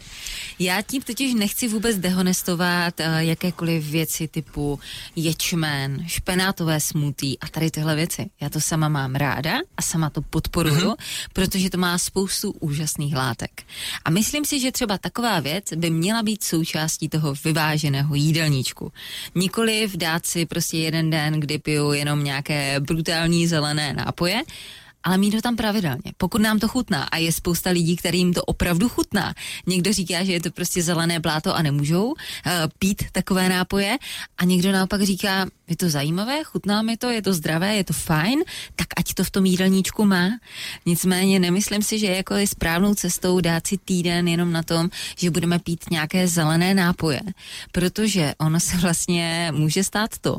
Já 0.59 0.81
tím 0.81 1.01
totiž 1.01 1.33
nechci 1.33 1.67
vůbec 1.67 1.97
dehonestovat 1.97 2.99
uh, 2.99 3.17
jakékoliv 3.17 3.83
věci 3.83 4.27
typu 4.27 4.79
ječmen, 5.15 6.03
špenátové 6.07 6.79
smutí 6.79 7.39
a 7.39 7.47
tady 7.47 7.71
tyhle 7.71 7.95
věci. 7.95 8.29
Já 8.41 8.49
to 8.49 8.61
sama 8.61 8.89
mám 8.89 9.15
ráda 9.15 9.53
a 9.77 9.81
sama 9.81 10.09
to 10.09 10.21
podporuju, 10.21 10.89
mm-hmm. 10.89 11.29
protože 11.33 11.69
to 11.69 11.77
má 11.77 11.97
spoustu 11.97 12.51
úžasných 12.51 13.15
látek. 13.15 13.63
A 14.05 14.09
myslím 14.09 14.45
si, 14.45 14.59
že 14.59 14.71
třeba 14.71 14.97
taková 14.97 15.39
věc 15.39 15.65
by 15.75 15.89
měla 15.89 16.23
být 16.23 16.43
součástí 16.43 17.09
toho 17.09 17.33
vyváženého 17.43 18.15
jídelníčku. 18.15 18.91
Nikoliv 19.35 19.97
dát 19.97 20.25
si 20.25 20.45
prostě 20.45 20.77
jeden 20.77 21.09
den, 21.09 21.33
kdy 21.33 21.57
piju 21.57 21.93
jenom 21.93 22.23
nějaké 22.23 22.79
brutální 22.79 23.47
zelené 23.47 23.93
nápoje, 23.93 24.43
ale 25.03 25.17
mít 25.17 25.33
ho 25.33 25.41
tam 25.41 25.55
pravidelně. 25.55 26.13
Pokud 26.17 26.41
nám 26.41 26.59
to 26.59 26.67
chutná 26.67 27.03
a 27.03 27.17
je 27.17 27.31
spousta 27.31 27.69
lidí, 27.69 27.95
kterým 27.95 28.33
to 28.33 28.43
opravdu 28.43 28.89
chutná. 28.89 29.33
Někdo 29.67 29.93
říká, 29.93 30.23
že 30.23 30.33
je 30.33 30.41
to 30.41 30.51
prostě 30.51 30.83
zelené 30.83 31.19
bláto 31.19 31.55
a 31.55 31.61
nemůžou 31.61 32.05
uh, 32.05 32.15
pít 32.79 33.03
takové 33.11 33.49
nápoje 33.49 33.97
a 34.38 34.45
někdo 34.45 34.71
naopak 34.71 35.01
říká, 35.01 35.45
je 35.71 35.75
to 35.75 35.89
zajímavé, 35.89 36.44
chutná 36.44 36.81
mi 36.81 36.97
to, 37.00 37.09
je 37.09 37.21
to 37.21 37.33
zdravé, 37.33 37.75
je 37.75 37.83
to 37.83 37.94
fajn, 37.94 38.44
tak 38.75 38.88
ať 38.97 39.13
to 39.13 39.23
v 39.23 39.31
tom 39.31 39.45
jídelníčku 39.45 40.06
má. 40.06 40.35
Nicméně 40.85 41.39
nemyslím 41.39 41.81
si, 41.81 42.00
že 42.00 42.07
jako 42.07 42.35
je 42.35 42.47
správnou 42.47 42.95
cestou 42.95 43.39
dát 43.39 43.68
si 43.68 43.77
týden 43.77 44.27
jenom 44.27 44.51
na 44.51 44.63
tom, 44.63 44.89
že 45.15 45.31
budeme 45.31 45.59
pít 45.59 45.88
nějaké 45.91 46.27
zelené 46.27 46.73
nápoje, 46.73 47.21
protože 47.71 48.33
ono 48.38 48.59
se 48.59 48.77
vlastně 48.77 49.51
může 49.56 49.83
stát 49.83 50.19
to, 50.19 50.38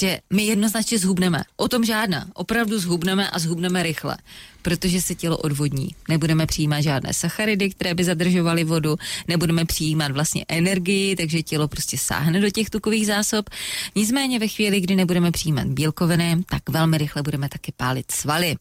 že 0.00 0.18
my 0.30 0.42
jednoznačně 0.42 0.98
zhubneme. 0.98 1.44
O 1.56 1.68
tom 1.68 1.84
žádná. 1.84 2.26
Opravdu 2.34 2.78
zhubneme 2.78 3.30
a 3.30 3.38
zhubneme 3.38 3.82
rychle 3.82 4.18
protože 4.62 5.00
se 5.00 5.14
tělo 5.14 5.36
odvodní. 5.36 5.88
Nebudeme 6.08 6.46
přijímat 6.46 6.80
žádné 6.80 7.14
sacharidy, 7.14 7.70
které 7.70 7.94
by 7.94 8.04
zadržovaly 8.04 8.64
vodu, 8.64 8.96
nebudeme 9.28 9.64
přijímat 9.64 10.12
vlastně 10.12 10.44
energii, 10.48 11.16
takže 11.16 11.42
tělo 11.42 11.68
prostě 11.68 11.98
sáhne 11.98 12.40
do 12.40 12.50
těch 12.50 12.70
tukových 12.70 13.06
zásob. 13.06 13.50
Nicméně 13.94 14.38
ve 14.38 14.48
chvíli, 14.48 14.80
kdy 14.80 14.96
nebudeme 14.96 15.30
přijímat 15.30 15.66
bílkoviny, 15.66 16.44
tak 16.50 16.68
velmi 16.68 16.98
rychle 16.98 17.22
budeme 17.22 17.48
taky 17.48 17.72
pálit 17.76 18.10
svaly. 18.10 18.56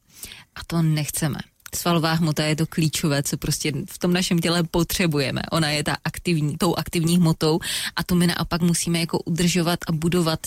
A 0.55 0.59
to 0.67 0.81
nechceme 0.81 1.37
svalová 1.75 2.13
hmota 2.13 2.43
je 2.43 2.55
to 2.55 2.65
klíčové, 2.67 3.23
co 3.23 3.37
prostě 3.37 3.71
v 3.89 3.99
tom 3.99 4.13
našem 4.13 4.39
těle 4.39 4.63
potřebujeme. 4.63 5.41
Ona 5.51 5.69
je 5.69 5.83
ta 5.83 5.97
aktivní, 6.03 6.57
tou 6.57 6.75
aktivní 6.75 7.17
hmotou 7.17 7.59
a 7.95 8.03
to 8.03 8.15
my 8.15 8.27
naopak 8.27 8.61
musíme 8.61 8.99
jako 8.99 9.19
udržovat 9.19 9.79
a 9.87 9.91
budovat 9.91 10.39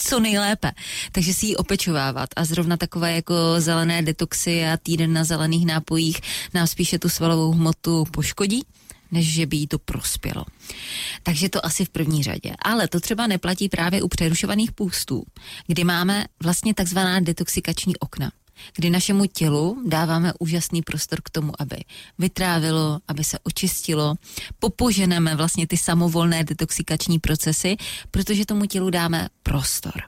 co 0.00 0.20
nejlépe. 0.20 0.72
Takže 1.12 1.34
si 1.34 1.46
ji 1.46 1.56
opečovávat 1.56 2.28
a 2.36 2.44
zrovna 2.44 2.76
takové 2.76 3.14
jako 3.14 3.34
zelené 3.58 4.02
detoxy 4.02 4.64
a 4.64 4.76
týden 4.76 5.12
na 5.12 5.24
zelených 5.24 5.66
nápojích 5.66 6.20
nám 6.54 6.66
spíše 6.66 6.98
tu 6.98 7.08
svalovou 7.08 7.52
hmotu 7.52 8.04
poškodí 8.10 8.62
než 9.12 9.26
že 9.26 9.46
by 9.46 9.56
jí 9.56 9.66
to 9.66 9.78
prospělo. 9.78 10.44
Takže 11.22 11.48
to 11.48 11.66
asi 11.66 11.84
v 11.84 11.88
první 11.88 12.22
řadě. 12.22 12.54
Ale 12.62 12.88
to 12.88 13.00
třeba 13.00 13.26
neplatí 13.26 13.68
právě 13.68 14.02
u 14.02 14.08
přerušovaných 14.08 14.72
půstů, 14.72 15.24
kdy 15.66 15.84
máme 15.84 16.24
vlastně 16.42 16.74
takzvaná 16.74 17.20
detoxikační 17.20 17.96
okna. 17.96 18.30
Kdy 18.74 18.90
našemu 18.90 19.26
tělu 19.26 19.82
dáváme 19.86 20.32
úžasný 20.38 20.82
prostor 20.82 21.20
k 21.24 21.30
tomu, 21.30 21.52
aby 21.58 21.76
vytrávilo, 22.18 23.00
aby 23.08 23.24
se 23.24 23.38
očistilo, 23.42 24.14
popoženeme 24.58 25.36
vlastně 25.36 25.66
ty 25.66 25.76
samovolné 25.76 26.44
detoxikační 26.44 27.18
procesy, 27.18 27.76
protože 28.10 28.46
tomu 28.46 28.66
tělu 28.66 28.90
dáme 28.90 29.28
prostor. 29.42 30.02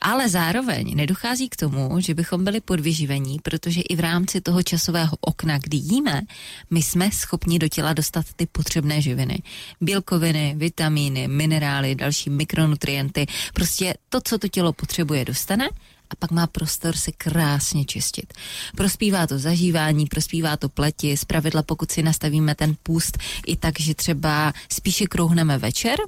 Ale 0.00 0.28
zároveň 0.28 0.96
nedochází 0.96 1.48
k 1.48 1.56
tomu, 1.56 2.00
že 2.00 2.14
bychom 2.14 2.44
byli 2.44 2.60
podvyživení, 2.60 3.38
protože 3.42 3.80
i 3.80 3.96
v 3.96 4.00
rámci 4.00 4.40
toho 4.40 4.62
časového 4.62 5.16
okna, 5.20 5.58
kdy 5.58 5.76
jíme, 5.76 6.22
my 6.70 6.82
jsme 6.82 7.10
schopni 7.10 7.58
do 7.58 7.68
těla 7.68 7.92
dostat 7.92 8.26
ty 8.36 8.46
potřebné 8.46 9.02
živiny. 9.02 9.42
Bílkoviny, 9.80 10.54
vitamíny, 10.56 11.28
minerály, 11.28 11.94
další 11.94 12.30
mikronutrienty, 12.30 13.26
prostě 13.54 13.94
to, 14.08 14.20
co 14.20 14.38
to 14.38 14.48
tělo 14.48 14.72
potřebuje, 14.72 15.24
dostane 15.24 15.68
a 16.10 16.16
pak 16.18 16.30
má 16.30 16.46
prostor 16.46 16.96
se 16.96 17.12
krásně 17.12 17.84
čistit. 17.84 18.34
Prospívá 18.76 19.26
to 19.26 19.38
zažívání, 19.38 20.06
prospívá 20.06 20.56
to 20.56 20.68
pleti, 20.68 21.16
zpravidla 21.16 21.62
pokud 21.62 21.92
si 21.92 22.02
nastavíme 22.02 22.54
ten 22.54 22.76
půst 22.82 23.18
i 23.46 23.56
tak, 23.56 23.80
že 23.80 23.94
třeba 23.94 24.52
spíše 24.68 25.06
krouhneme 25.06 25.58
večer, 25.58 25.98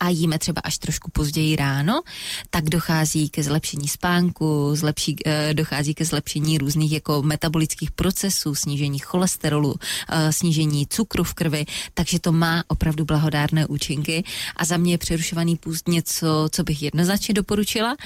a 0.00 0.08
jíme 0.08 0.38
třeba 0.38 0.60
až 0.64 0.78
trošku 0.78 1.10
později 1.10 1.56
ráno, 1.56 2.00
tak 2.50 2.64
dochází 2.64 3.28
ke 3.28 3.42
zlepšení 3.42 3.88
spánku, 3.88 4.70
zlepší, 4.74 5.16
eh, 5.26 5.54
dochází 5.54 5.94
ke 5.94 6.04
zlepšení 6.04 6.58
různých 6.58 6.92
jako 6.92 7.22
metabolických 7.22 7.90
procesů, 7.90 8.54
snížení 8.54 8.98
cholesterolu, 8.98 9.74
eh, 10.08 10.32
snížení 10.32 10.86
cukru 10.86 11.24
v 11.24 11.34
krvi, 11.34 11.66
takže 11.94 12.18
to 12.18 12.32
má 12.32 12.64
opravdu 12.68 13.04
blahodárné 13.04 13.66
účinky 13.66 14.24
a 14.56 14.64
za 14.64 14.76
mě 14.76 14.92
je 14.92 14.98
přerušovaný 14.98 15.56
půst 15.56 15.88
něco, 15.88 16.48
co 16.52 16.62
bych 16.62 16.82
jednoznačně 16.82 17.34
doporučila. 17.34 17.96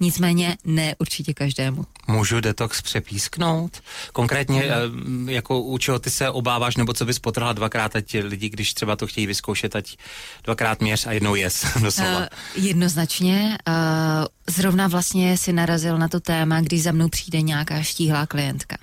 Nicméně 0.00 0.56
ne 0.64 0.94
určitě 0.98 1.34
každému. 1.34 1.84
Můžu 2.06 2.40
detox 2.40 2.82
přepísknout? 2.82 3.82
Konkrétně, 4.12 4.70
mm. 4.88 5.28
jako 5.28 5.60
u 5.60 5.78
čeho 5.78 5.98
ty 5.98 6.10
se 6.10 6.30
obáváš, 6.30 6.76
nebo 6.76 6.92
co 6.92 7.04
bys 7.04 7.18
potrhla 7.18 7.52
dvakrát, 7.52 7.96
ať 7.96 8.16
lidi, 8.22 8.48
když 8.48 8.74
třeba 8.74 8.96
to 8.96 9.06
chtějí 9.06 9.26
vyzkoušet, 9.26 9.76
ať 9.76 9.96
dvakrát 10.44 10.80
měř 10.80 11.06
a 11.06 11.12
jednou 11.12 11.34
jes, 11.34 11.66
doslova. 11.82 12.18
Uh, 12.18 12.26
jednoznačně. 12.64 13.58
Uh, 13.68 13.74
zrovna 14.48 14.88
vlastně 14.88 15.36
si 15.36 15.52
narazil 15.52 15.98
na 15.98 16.08
to 16.08 16.20
téma, 16.20 16.60
když 16.60 16.82
za 16.82 16.92
mnou 16.92 17.08
přijde 17.08 17.42
nějaká 17.42 17.82
štíhlá 17.82 18.26
klientka. 18.26 18.76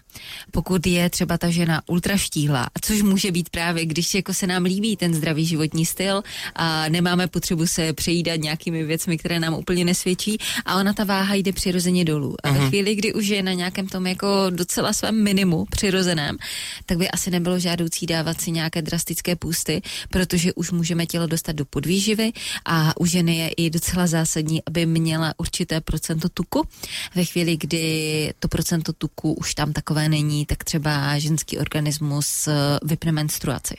Pokud 0.51 0.87
je 0.87 1.09
třeba 1.09 1.37
ta 1.37 1.49
žena 1.49 1.81
ultra 1.87 2.17
štíhlá, 2.17 2.69
což 2.81 3.01
může 3.01 3.31
být 3.31 3.49
právě, 3.49 3.85
když 3.85 4.13
jako 4.13 4.33
se 4.33 4.47
nám 4.47 4.63
líbí 4.63 4.97
ten 4.97 5.13
zdravý 5.13 5.45
životní 5.45 5.85
styl 5.85 6.21
a 6.55 6.89
nemáme 6.89 7.27
potřebu 7.27 7.67
se 7.67 7.93
přejídat 7.93 8.39
nějakými 8.39 8.83
věcmi, 8.83 9.17
které 9.17 9.39
nám 9.39 9.53
úplně 9.53 9.85
nesvědčí 9.85 10.37
a 10.65 10.75
ona 10.75 10.93
ta 10.93 11.03
váha 11.03 11.35
jde 11.35 11.53
přirozeně 11.53 12.05
dolů. 12.05 12.35
A 12.43 12.51
ve 12.51 12.59
uh-huh. 12.59 12.67
chvíli, 12.67 12.95
kdy 12.95 13.13
už 13.13 13.27
je 13.27 13.43
na 13.43 13.53
nějakém 13.53 13.87
tom 13.87 14.07
jako 14.07 14.27
docela 14.49 14.93
svém 14.93 15.23
minimu 15.23 15.65
přirozeném, 15.69 16.37
tak 16.85 16.97
by 16.97 17.11
asi 17.11 17.31
nebylo 17.31 17.59
žádoucí 17.59 18.05
dávat 18.05 18.41
si 18.41 18.51
nějaké 18.51 18.81
drastické 18.81 19.35
půsty, 19.35 19.81
protože 20.09 20.53
už 20.53 20.71
můžeme 20.71 21.05
tělo 21.05 21.27
dostat 21.27 21.55
do 21.55 21.65
podvýživy 21.65 22.31
a 22.65 22.99
u 22.99 23.05
ženy 23.05 23.37
je 23.37 23.49
i 23.49 23.69
docela 23.69 24.07
zásadní, 24.07 24.61
aby 24.65 24.85
měla 24.85 25.33
určité 25.55 25.81
procento 25.81 26.29
tuku. 26.29 26.67
Ve 27.15 27.25
chvíli, 27.25 27.57
kdy 27.57 28.33
to 28.39 28.47
procento 28.47 28.93
tuku 28.93 29.33
už 29.33 29.55
tam 29.55 29.73
takové 29.73 30.09
není, 30.09 30.45
tak 30.45 30.63
třeba 30.63 31.19
ženský 31.19 31.57
organismus 31.57 32.47
eh, 32.47 32.53
vypne 32.83 33.11
menstruaci 33.11 33.75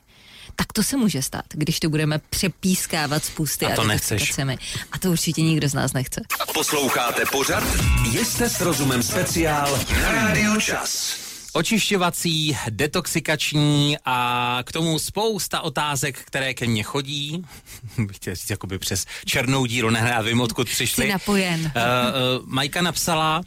tak 0.57 0.73
to 0.73 0.83
se 0.83 0.97
může 0.97 1.23
stát, 1.23 1.45
když 1.53 1.81
to 1.81 1.89
budeme 1.89 2.19
přepískávat 2.31 3.25
spusty 3.25 3.67
a, 3.67 3.75
to 3.75 3.83
a 3.83 3.87
nechceš. 3.87 4.39
A 4.93 4.99
to 4.99 5.11
určitě 5.11 5.43
nikdo 5.43 5.69
z 5.69 5.75
nás 5.75 5.93
nechce. 5.93 6.21
Posloucháte 6.55 7.23
pořad? 7.33 7.65
Jste 8.13 8.51
s 8.51 8.61
rozumem 8.61 9.03
speciál 9.03 9.79
na 10.03 10.13
Radio 10.13 10.61
Čas 10.61 11.26
očišťovací, 11.57 12.57
detoxikační 12.71 13.97
a 14.05 14.59
k 14.67 14.73
tomu 14.73 14.99
spousta 14.99 15.61
otázek, 15.61 16.19
které 16.19 16.55
ke 16.55 16.67
mně 16.67 16.83
chodí. 16.83 17.45
Bych 17.99 18.17
chtěl 18.17 18.35
říct 18.35 18.51
jakoby 18.51 18.79
přes 18.79 19.07
černou 19.25 19.67
díru, 19.67 19.91
ne, 19.91 20.09
já 20.13 20.23
vím, 20.23 20.41
odkud 20.41 20.69
přišli. 20.69 21.05
Jsi 21.05 21.11
napojen. 21.11 21.61
Uh, 21.61 21.67
uh, 21.67 22.47
Majka 22.47 22.83
napsala, 22.83 23.43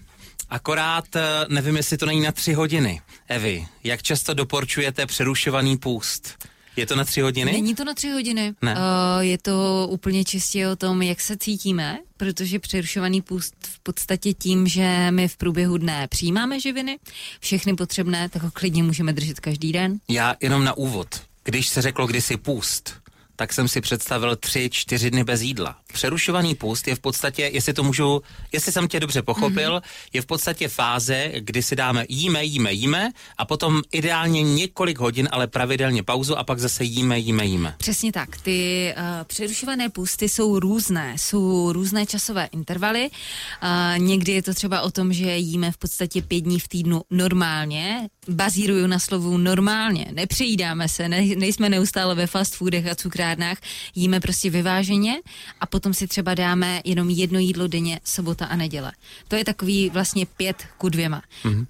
akorát 0.50 1.06
uh, 1.16 1.22
nevím, 1.54 1.76
jestli 1.76 1.98
to 1.98 2.06
není 2.06 2.22
na 2.22 2.32
tři 2.32 2.54
hodiny. 2.54 3.02
Evi, 3.28 3.68
jak 3.84 4.04
často 4.04 4.34
doporučujete 4.34 5.06
přerušovaný 5.06 5.78
půst? 5.78 6.38
Je 6.80 6.86
to 6.86 6.96
na 6.96 7.06
tři 7.06 7.22
hodiny? 7.22 7.52
Není 7.52 7.76
to 7.76 7.84
na 7.84 7.94
tři 7.94 8.10
hodiny. 8.10 8.54
Ne. 8.62 8.76
Uh, 8.76 8.80
je 9.20 9.38
to 9.38 9.88
úplně 9.90 10.24
čistě 10.24 10.68
o 10.68 10.76
tom, 10.76 11.02
jak 11.02 11.22
se 11.22 11.38
cítíme, 11.38 12.00
protože 12.18 12.60
přerušovaný 12.60 13.22
půst 13.22 13.56
v 13.62 13.80
podstatě 13.80 14.34
tím, 14.34 14.68
že 14.68 15.08
my 15.12 15.28
v 15.28 15.38
průběhu 15.38 15.78
dne 15.78 16.08
přijímáme 16.08 16.60
živiny, 16.60 17.00
všechny 17.40 17.76
potřebné, 17.76 18.30
tak 18.30 18.44
ho 18.44 18.52
klidně 18.52 18.84
můžeme 18.84 19.14
držet 19.14 19.40
každý 19.40 19.72
den. 19.72 20.00
Já 20.08 20.36
jenom 20.42 20.64
na 20.64 20.74
úvod. 20.74 21.22
Když 21.44 21.68
se 21.68 21.82
řeklo 21.82 22.08
kdysi 22.08 22.38
půst, 22.38 22.94
tak 23.36 23.54
jsem 23.54 23.68
si 23.68 23.82
představil 23.82 24.36
tři, 24.36 24.70
čtyři 24.74 25.12
dny 25.12 25.24
bez 25.24 25.42
jídla. 25.42 25.78
Přerušovaný 25.94 26.56
půst 26.56 26.88
je 26.88 26.96
v 26.96 27.00
podstatě, 27.00 27.50
jestli 27.54 27.74
to 27.74 27.84
můžu, 27.84 28.22
jestli 28.52 28.72
jsem 28.72 28.88
tě 28.88 29.00
dobře 29.00 29.22
pochopil, 29.22 29.78
mm-hmm. 29.78 30.10
je 30.14 30.22
v 30.22 30.26
podstatě 30.26 30.68
fáze, 30.68 31.32
kdy 31.40 31.64
si 31.64 31.76
dáme 31.76 32.06
jíme, 32.10 32.44
jíme, 32.44 32.74
jíme 32.74 33.12
a 33.38 33.46
potom 33.46 33.82
ideálně 33.92 34.44
několik 34.44 35.00
hodin, 35.00 35.30
ale 35.32 35.48
pravidelně 35.48 36.04
pauzu 36.04 36.38
a 36.38 36.44
pak 36.44 36.60
zase 36.60 36.84
jíme, 36.84 37.20
jíme, 37.20 37.46
jíme. 37.46 37.76
Přesně 37.78 38.12
tak. 38.12 38.42
Ty 38.42 38.94
uh, 38.98 39.04
přerušované 39.24 39.90
půsty 39.90 40.30
jsou 40.30 40.60
různé, 40.60 41.14
jsou 41.18 41.72
různé 41.72 42.06
časové 42.06 42.46
intervaly. 42.52 43.10
Uh, 43.10 44.00
někdy 44.00 44.32
je 44.32 44.44
to 44.44 44.54
třeba 44.54 44.82
o 44.82 44.92
tom, 44.92 45.14
že 45.14 45.38
jíme 45.38 45.72
v 45.72 45.78
podstatě 45.78 46.22
pět 46.22 46.42
dní 46.42 46.60
v 46.60 46.68
týdnu 46.68 47.02
normálně, 47.12 48.10
bazíruju 48.28 48.88
na 48.88 49.00
slovu 49.00 49.38
normálně, 49.38 50.06
nepřejídáme 50.12 50.90
se, 50.90 51.10
ne, 51.10 51.22
nejsme 51.22 51.70
neustále 51.70 52.16
ve 52.16 52.28
fast 52.28 52.56
foodech 52.56 52.88
a 52.88 52.96
cukrárnách, 52.96 53.58
jíme 53.96 54.20
prostě 54.20 54.50
vyváženě 54.50 55.16
a 55.60 55.66
potom 55.66 55.79
si 55.92 56.08
třeba 56.08 56.34
dáme 56.34 56.82
jenom 56.86 57.10
jedno 57.10 57.40
jídlo 57.40 57.68
denně, 57.68 58.00
sobota 58.04 58.46
a 58.46 58.56
neděle. 58.56 58.92
To 59.28 59.36
je 59.36 59.46
takový 59.46 59.90
vlastně 59.90 60.26
pět 60.26 60.64
ku 60.78 60.90
dvěma. 60.90 61.22
Mm-hmm. 61.44 61.60
Uh, 61.60 61.66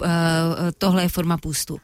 tohle 0.77 1.03
je 1.03 1.09
forma 1.09 1.37
půstu. 1.37 1.79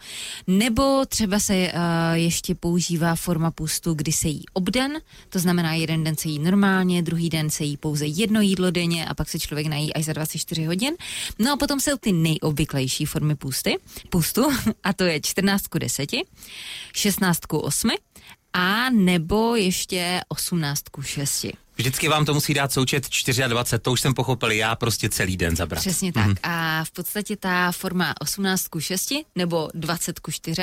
Nebo 0.48 1.06
třeba 1.06 1.40
se 1.40 1.54
uh, 1.54 1.80
ještě 2.14 2.56
používá 2.56 3.16
forma 3.16 3.52
půstu, 3.52 3.94
kdy 3.94 4.12
se 4.12 4.28
jí 4.28 4.44
obden, 4.54 4.98
to 5.30 5.40
znamená 5.40 5.74
jeden 5.74 6.04
den 6.04 6.18
se 6.18 6.28
jí 6.28 6.40
normálně, 6.40 7.02
druhý 7.02 7.30
den 7.30 7.50
se 7.50 7.64
jí 7.64 7.78
pouze 7.78 8.06
jedno 8.06 8.42
jídlo 8.42 8.72
denně 8.72 9.06
a 9.06 9.14
pak 9.14 9.30
se 9.30 9.40
člověk 9.40 9.68
nají 9.68 9.94
až 9.94 10.06
za 10.06 10.14
24 10.14 10.66
hodin. 10.66 10.94
No 11.40 11.54
a 11.54 11.58
potom 11.58 11.80
jsou 11.80 11.98
ty 11.98 12.12
nejobvyklejší 12.12 13.06
formy 13.06 13.36
půsty, 13.36 13.78
půstu, 14.10 14.44
a 14.84 14.94
to 14.94 15.04
je 15.04 15.20
14 15.22 15.68
ku 15.68 15.80
10, 15.80 16.10
16 16.94 17.40
ku 17.46 17.58
8 17.58 17.90
a 18.54 18.90
nebo 18.90 19.56
ještě 19.56 20.22
18 20.28 20.82
ku 20.92 21.02
6. 21.02 21.46
Vždycky 21.76 22.08
vám 22.08 22.26
to 22.26 22.34
musí 22.34 22.54
dát 22.54 22.72
součet 22.72 23.08
24, 23.48 23.82
to 23.82 23.92
už 23.92 24.02
jsem 24.02 24.14
pochopil 24.14 24.52
já 24.52 24.76
prostě 24.76 25.10
celý 25.10 25.38
den 25.38 25.56
zabrat. 25.56 25.82
Přesně 25.82 26.14
tak. 26.14 26.28
Mm. 26.28 26.36
A 26.44 26.84
v 26.84 26.92
podstatě 26.92 27.36
ta 27.36 27.72
forma 27.72 28.14
18 28.22 28.68
ku 28.68 28.80
6 28.80 29.14
nebo 29.36 29.70
20 29.74 30.20
ku 30.20 30.32
4, 30.32 30.62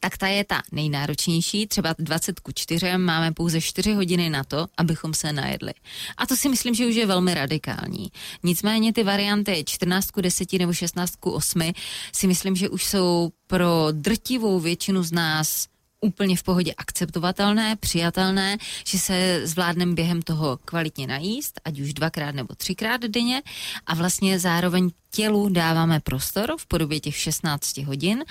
tak 0.00 0.18
ta 0.18 0.26
je 0.26 0.44
ta 0.44 0.62
nejnáročnější. 0.72 1.66
Třeba 1.66 1.94
20 1.98 2.40
ku 2.40 2.52
4 2.54 2.98
máme 2.98 3.32
pouze 3.32 3.60
4 3.60 3.92
hodiny 3.92 4.30
na 4.30 4.44
to, 4.44 4.66
abychom 4.76 5.14
se 5.14 5.32
najedli. 5.32 5.72
A 6.16 6.26
to 6.26 6.36
si 6.36 6.48
myslím, 6.48 6.74
že 6.74 6.86
už 6.86 6.94
je 6.94 7.06
velmi 7.06 7.34
radikální. 7.34 8.12
Nicméně 8.42 8.92
ty 8.92 9.04
varianty 9.04 9.64
14 9.66 10.10
ku 10.10 10.20
10 10.20 10.52
nebo 10.52 10.72
16 10.72 11.16
ku 11.16 11.30
8 11.30 11.72
si 12.12 12.26
myslím, 12.26 12.56
že 12.56 12.68
už 12.68 12.84
jsou 12.84 13.30
pro 13.46 13.88
drtivou 13.92 14.60
většinu 14.60 15.02
z 15.02 15.12
nás 15.12 15.66
úplně 16.00 16.36
v 16.36 16.42
pohodě 16.42 16.74
akceptovatelné, 16.74 17.76
přijatelné, 17.76 18.58
že 18.86 18.98
se 18.98 19.40
zvládneme 19.44 19.94
během 19.94 20.22
toho 20.22 20.58
kvalitně 20.64 21.06
najíst, 21.06 21.60
ať 21.64 21.80
už 21.80 21.94
dvakrát 21.94 22.34
nebo 22.34 22.54
třikrát 22.54 23.00
denně 23.00 23.42
a 23.86 23.94
vlastně 23.94 24.38
zároveň 24.38 24.90
tělu 25.10 25.48
dáváme 25.48 26.00
prostor 26.00 26.54
v 26.58 26.66
podobě 26.66 27.00
těch 27.00 27.16
16 27.16 27.76
hodin, 27.76 28.24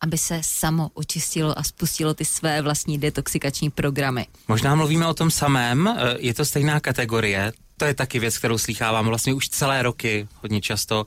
aby 0.00 0.18
se 0.18 0.40
samo 0.42 0.90
očistilo 0.94 1.58
a 1.58 1.62
spustilo 1.62 2.14
ty 2.14 2.24
své 2.24 2.62
vlastní 2.62 2.98
detoxikační 2.98 3.70
programy. 3.70 4.26
Možná 4.48 4.74
mluvíme 4.74 5.06
o 5.06 5.14
tom 5.14 5.30
samém, 5.30 5.98
je 6.18 6.34
to 6.34 6.44
stejná 6.44 6.80
kategorie, 6.80 7.52
to 7.76 7.84
je 7.84 7.94
taky 7.94 8.18
věc, 8.18 8.38
kterou 8.38 8.58
slýchávám 8.58 9.06
vlastně 9.06 9.34
už 9.34 9.48
celé 9.48 9.82
roky, 9.82 10.28
hodně 10.42 10.60
často. 10.60 11.06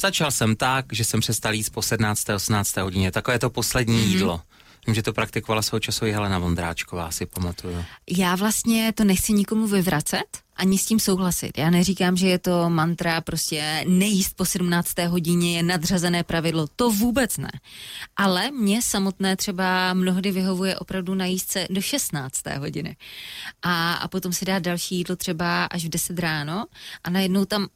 Začal 0.00 0.30
jsem 0.30 0.56
tak, 0.56 0.86
že 0.92 1.04
jsem 1.04 1.20
přestal 1.20 1.54
jíst 1.54 1.70
po 1.70 1.82
17. 1.82 2.28
18. 2.28 2.76
hodině, 2.76 3.12
takové 3.12 3.38
to 3.38 3.50
poslední 3.50 3.98
mm-hmm. 3.98 4.08
jídlo. 4.08 4.40
Vím, 4.86 4.94
že 4.94 5.02
to 5.02 5.12
praktikovala 5.12 5.62
svou 5.62 5.78
času 5.78 6.06
i 6.06 6.12
Helena 6.12 6.38
Vondráčková, 6.38 7.10
si 7.10 7.26
pamatuju. 7.26 7.84
Já 8.10 8.36
vlastně 8.36 8.92
to 8.92 9.04
nechci 9.04 9.32
nikomu 9.32 9.66
vyvracet, 9.66 10.38
ani 10.56 10.78
s 10.78 10.86
tím 10.86 11.00
souhlasit. 11.00 11.58
Já 11.58 11.70
neříkám, 11.70 12.16
že 12.16 12.28
je 12.28 12.38
to 12.38 12.70
mantra, 12.70 13.20
prostě 13.20 13.84
nejíst 13.88 14.36
po 14.36 14.44
17. 14.44 14.98
hodině 14.98 15.56
je 15.56 15.62
nadřazené 15.62 16.24
pravidlo. 16.24 16.66
To 16.76 16.90
vůbec 16.90 17.36
ne. 17.36 17.50
Ale 18.16 18.50
mě 18.50 18.82
samotné 18.82 19.36
třeba 19.36 19.94
mnohdy 19.94 20.32
vyhovuje 20.32 20.76
opravdu 20.76 21.14
najíst 21.14 21.50
se 21.50 21.66
do 21.70 21.80
16. 21.80 22.46
hodiny. 22.58 22.96
A, 23.62 23.92
a 23.92 24.08
potom 24.08 24.32
si 24.32 24.44
dát 24.44 24.58
další 24.62 24.96
jídlo 24.96 25.16
třeba 25.16 25.64
až 25.64 25.84
v 25.84 25.88
10 25.88 26.18
ráno 26.18 26.66
a 27.04 27.10
najednou 27.10 27.44
tam 27.44 27.66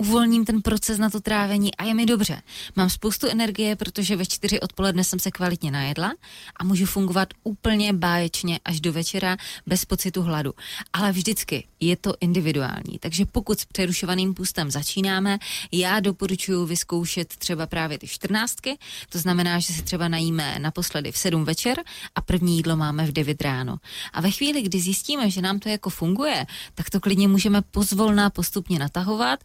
uvolním 0.00 0.44
ten 0.44 0.62
proces 0.62 0.98
na 0.98 1.10
to 1.10 1.20
trávení 1.20 1.74
a 1.74 1.84
je 1.84 1.94
mi 1.94 2.06
dobře. 2.06 2.42
Mám 2.76 2.90
spoustu 2.90 3.28
energie, 3.28 3.76
protože 3.76 4.16
ve 4.16 4.26
čtyři 4.26 4.60
odpoledne 4.60 5.04
jsem 5.04 5.18
se 5.18 5.30
kvalitně 5.30 5.70
najedla 5.70 6.12
a 6.56 6.64
můžu 6.64 6.86
fungovat 6.86 7.28
úplně 7.44 7.92
báječně 7.92 8.60
až 8.64 8.80
do 8.80 8.92
večera 8.92 9.36
bez 9.66 9.84
pocitu 9.84 10.22
hladu. 10.22 10.52
Ale 10.92 11.12
vždycky 11.12 11.66
je 11.80 11.96
to 11.96 12.14
individuální, 12.20 12.98
takže 13.00 13.26
pokud 13.26 13.60
s 13.60 13.64
přerušovaným 13.64 14.34
půstem 14.34 14.70
začínáme, 14.70 15.38
já 15.72 16.00
doporučuji 16.00 16.66
vyzkoušet 16.66 17.36
třeba 17.36 17.66
právě 17.66 17.98
ty 17.98 18.08
čtrnáctky, 18.08 18.78
to 19.08 19.18
znamená, 19.18 19.58
že 19.58 19.72
si 19.72 19.82
třeba 19.82 20.08
najíme 20.08 20.58
naposledy 20.58 21.12
v 21.12 21.18
sedm 21.18 21.44
večer 21.44 21.78
a 22.14 22.20
první 22.20 22.56
jídlo 22.56 22.76
máme 22.76 23.06
v 23.06 23.12
9 23.12 23.42
ráno. 23.42 23.76
A 24.12 24.20
ve 24.20 24.30
chvíli, 24.30 24.62
kdy 24.62 24.80
zjistíme, 24.80 25.30
že 25.30 25.42
nám 25.42 25.58
to 25.58 25.68
jako 25.68 25.90
funguje, 25.90 26.46
tak 26.74 26.90
to 26.90 27.00
klidně 27.00 27.28
můžeme 27.28 27.62
pozvolná 27.62 28.30
postupně 28.30 28.78
natahovat 28.78 29.40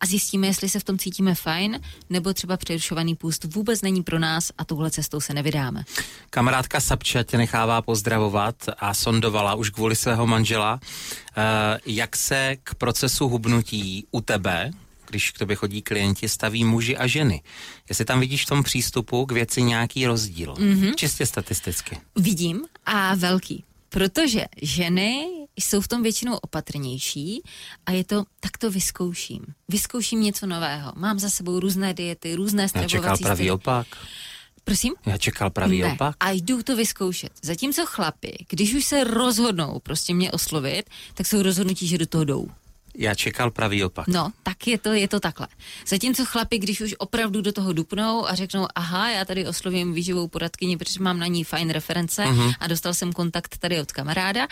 a 0.00 0.06
zjistíme, 0.06 0.46
jestli 0.46 0.68
se 0.68 0.80
v 0.80 0.84
tom 0.84 0.98
cítíme 0.98 1.34
fajn, 1.34 1.80
nebo 2.10 2.34
třeba 2.34 2.56
přerušovaný 2.56 3.14
půst 3.14 3.44
vůbec 3.44 3.82
není 3.82 4.02
pro 4.02 4.18
nás 4.18 4.52
a 4.58 4.64
touhle 4.64 4.90
cestou 4.90 5.20
se 5.20 5.34
nevydáme. 5.34 5.84
Kamarádka 6.30 6.80
Sapča 6.80 7.22
tě 7.22 7.38
nechává 7.38 7.82
pozdravovat 7.82 8.54
a 8.78 8.94
sondovala 8.94 9.54
už 9.54 9.70
kvůli 9.70 9.96
svého 9.96 10.26
manžela, 10.26 10.80
uh, 10.82 11.42
jak 11.86 12.16
se 12.16 12.56
k 12.64 12.74
procesu 12.74 13.28
hubnutí 13.28 14.06
u 14.10 14.20
tebe, 14.20 14.70
když 15.08 15.30
k 15.30 15.38
tobě 15.38 15.56
chodí 15.56 15.82
klienti, 15.82 16.28
staví 16.28 16.64
muži 16.64 16.96
a 16.96 17.06
ženy. 17.06 17.42
Jestli 17.88 18.04
tam 18.04 18.20
vidíš 18.20 18.42
v 18.44 18.48
tom 18.48 18.62
přístupu 18.62 19.26
k 19.26 19.32
věci 19.32 19.62
nějaký 19.62 20.06
rozdíl, 20.06 20.54
mm-hmm. 20.54 20.94
čistě 20.94 21.26
statisticky. 21.26 21.98
Vidím 22.16 22.64
a 22.86 23.14
velký. 23.14 23.64
Protože 23.88 24.44
ženy 24.62 25.26
jsou 25.64 25.80
v 25.80 25.88
tom 25.88 26.02
většinou 26.02 26.36
opatrnější 26.36 27.42
a 27.86 27.92
je 27.92 28.04
to, 28.04 28.24
tak 28.40 28.58
to 28.58 28.70
vyzkouším. 28.70 29.44
Vyzkouším 29.68 30.22
něco 30.22 30.46
nového. 30.46 30.92
Mám 30.96 31.18
za 31.18 31.30
sebou 31.30 31.60
různé 31.60 31.94
diety, 31.94 32.34
různé 32.34 32.68
stravovací 32.68 32.94
Já 32.96 33.00
čekal 33.00 33.16
pravý 33.18 33.36
styly. 33.36 33.50
opak. 33.50 33.86
Prosím? 34.64 34.94
Já 35.06 35.18
čekal 35.18 35.50
pravý 35.50 35.82
ne. 35.82 35.92
opak. 35.92 36.16
A 36.20 36.30
jdu 36.30 36.62
to 36.62 36.76
vyzkoušet. 36.76 37.32
Zatímco 37.42 37.86
chlapi, 37.86 38.36
když 38.48 38.74
už 38.74 38.84
se 38.84 39.04
rozhodnou 39.04 39.80
prostě 39.82 40.14
mě 40.14 40.32
oslovit, 40.32 40.90
tak 41.14 41.26
jsou 41.26 41.42
rozhodnutí, 41.42 41.88
že 41.88 41.98
do 41.98 42.06
toho 42.06 42.24
jdou. 42.24 42.48
Já 43.00 43.14
čekal 43.14 43.50
pravý 43.50 43.84
opak. 43.84 44.08
No, 44.08 44.30
tak 44.42 44.66
je 44.66 44.78
to, 44.78 44.92
je 44.92 45.08
to 45.08 45.20
takhle. 45.20 45.48
Zatímco 45.86 46.24
chlapi, 46.24 46.58
když 46.58 46.80
už 46.80 46.94
opravdu 46.98 47.40
do 47.40 47.52
toho 47.52 47.72
dupnou 47.72 48.28
a 48.28 48.34
řeknou, 48.34 48.66
aha, 48.74 49.10
já 49.10 49.24
tady 49.24 49.46
oslovím 49.46 49.94
výživou 49.94 50.28
poradkyni, 50.28 50.76
protože 50.76 51.00
mám 51.00 51.18
na 51.18 51.26
ní 51.26 51.44
fajn 51.44 51.70
reference 51.70 52.24
mm-hmm. 52.24 52.54
a 52.60 52.66
dostal 52.66 52.94
jsem 52.94 53.12
kontakt 53.12 53.58
tady 53.58 53.80
od 53.80 53.92
kamaráda, 53.92 54.46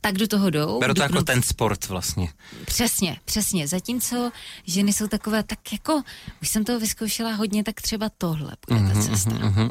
tak 0.00 0.14
do 0.14 0.28
toho 0.28 0.50
jdou. 0.50 0.80
Beru 0.80 0.94
to 0.94 1.02
dupnou... 1.02 1.16
jako 1.16 1.24
ten 1.24 1.42
sport 1.42 1.88
vlastně. 1.88 2.28
Přesně, 2.64 3.16
přesně. 3.24 3.68
Zatímco 3.68 4.30
ženy 4.66 4.92
jsou 4.92 5.06
takové, 5.06 5.42
tak 5.42 5.72
jako, 5.72 6.02
už 6.42 6.48
jsem 6.48 6.64
toho 6.64 6.80
vyzkoušela 6.80 7.32
hodně, 7.32 7.64
tak 7.64 7.80
třeba 7.80 8.10
tohle 8.18 8.52
bude 8.68 8.80
mm-hmm, 8.80 8.92
ta 8.92 8.98
mhm, 8.98 9.10
cesta. 9.10 9.30
Mm-hmm. 9.30 9.70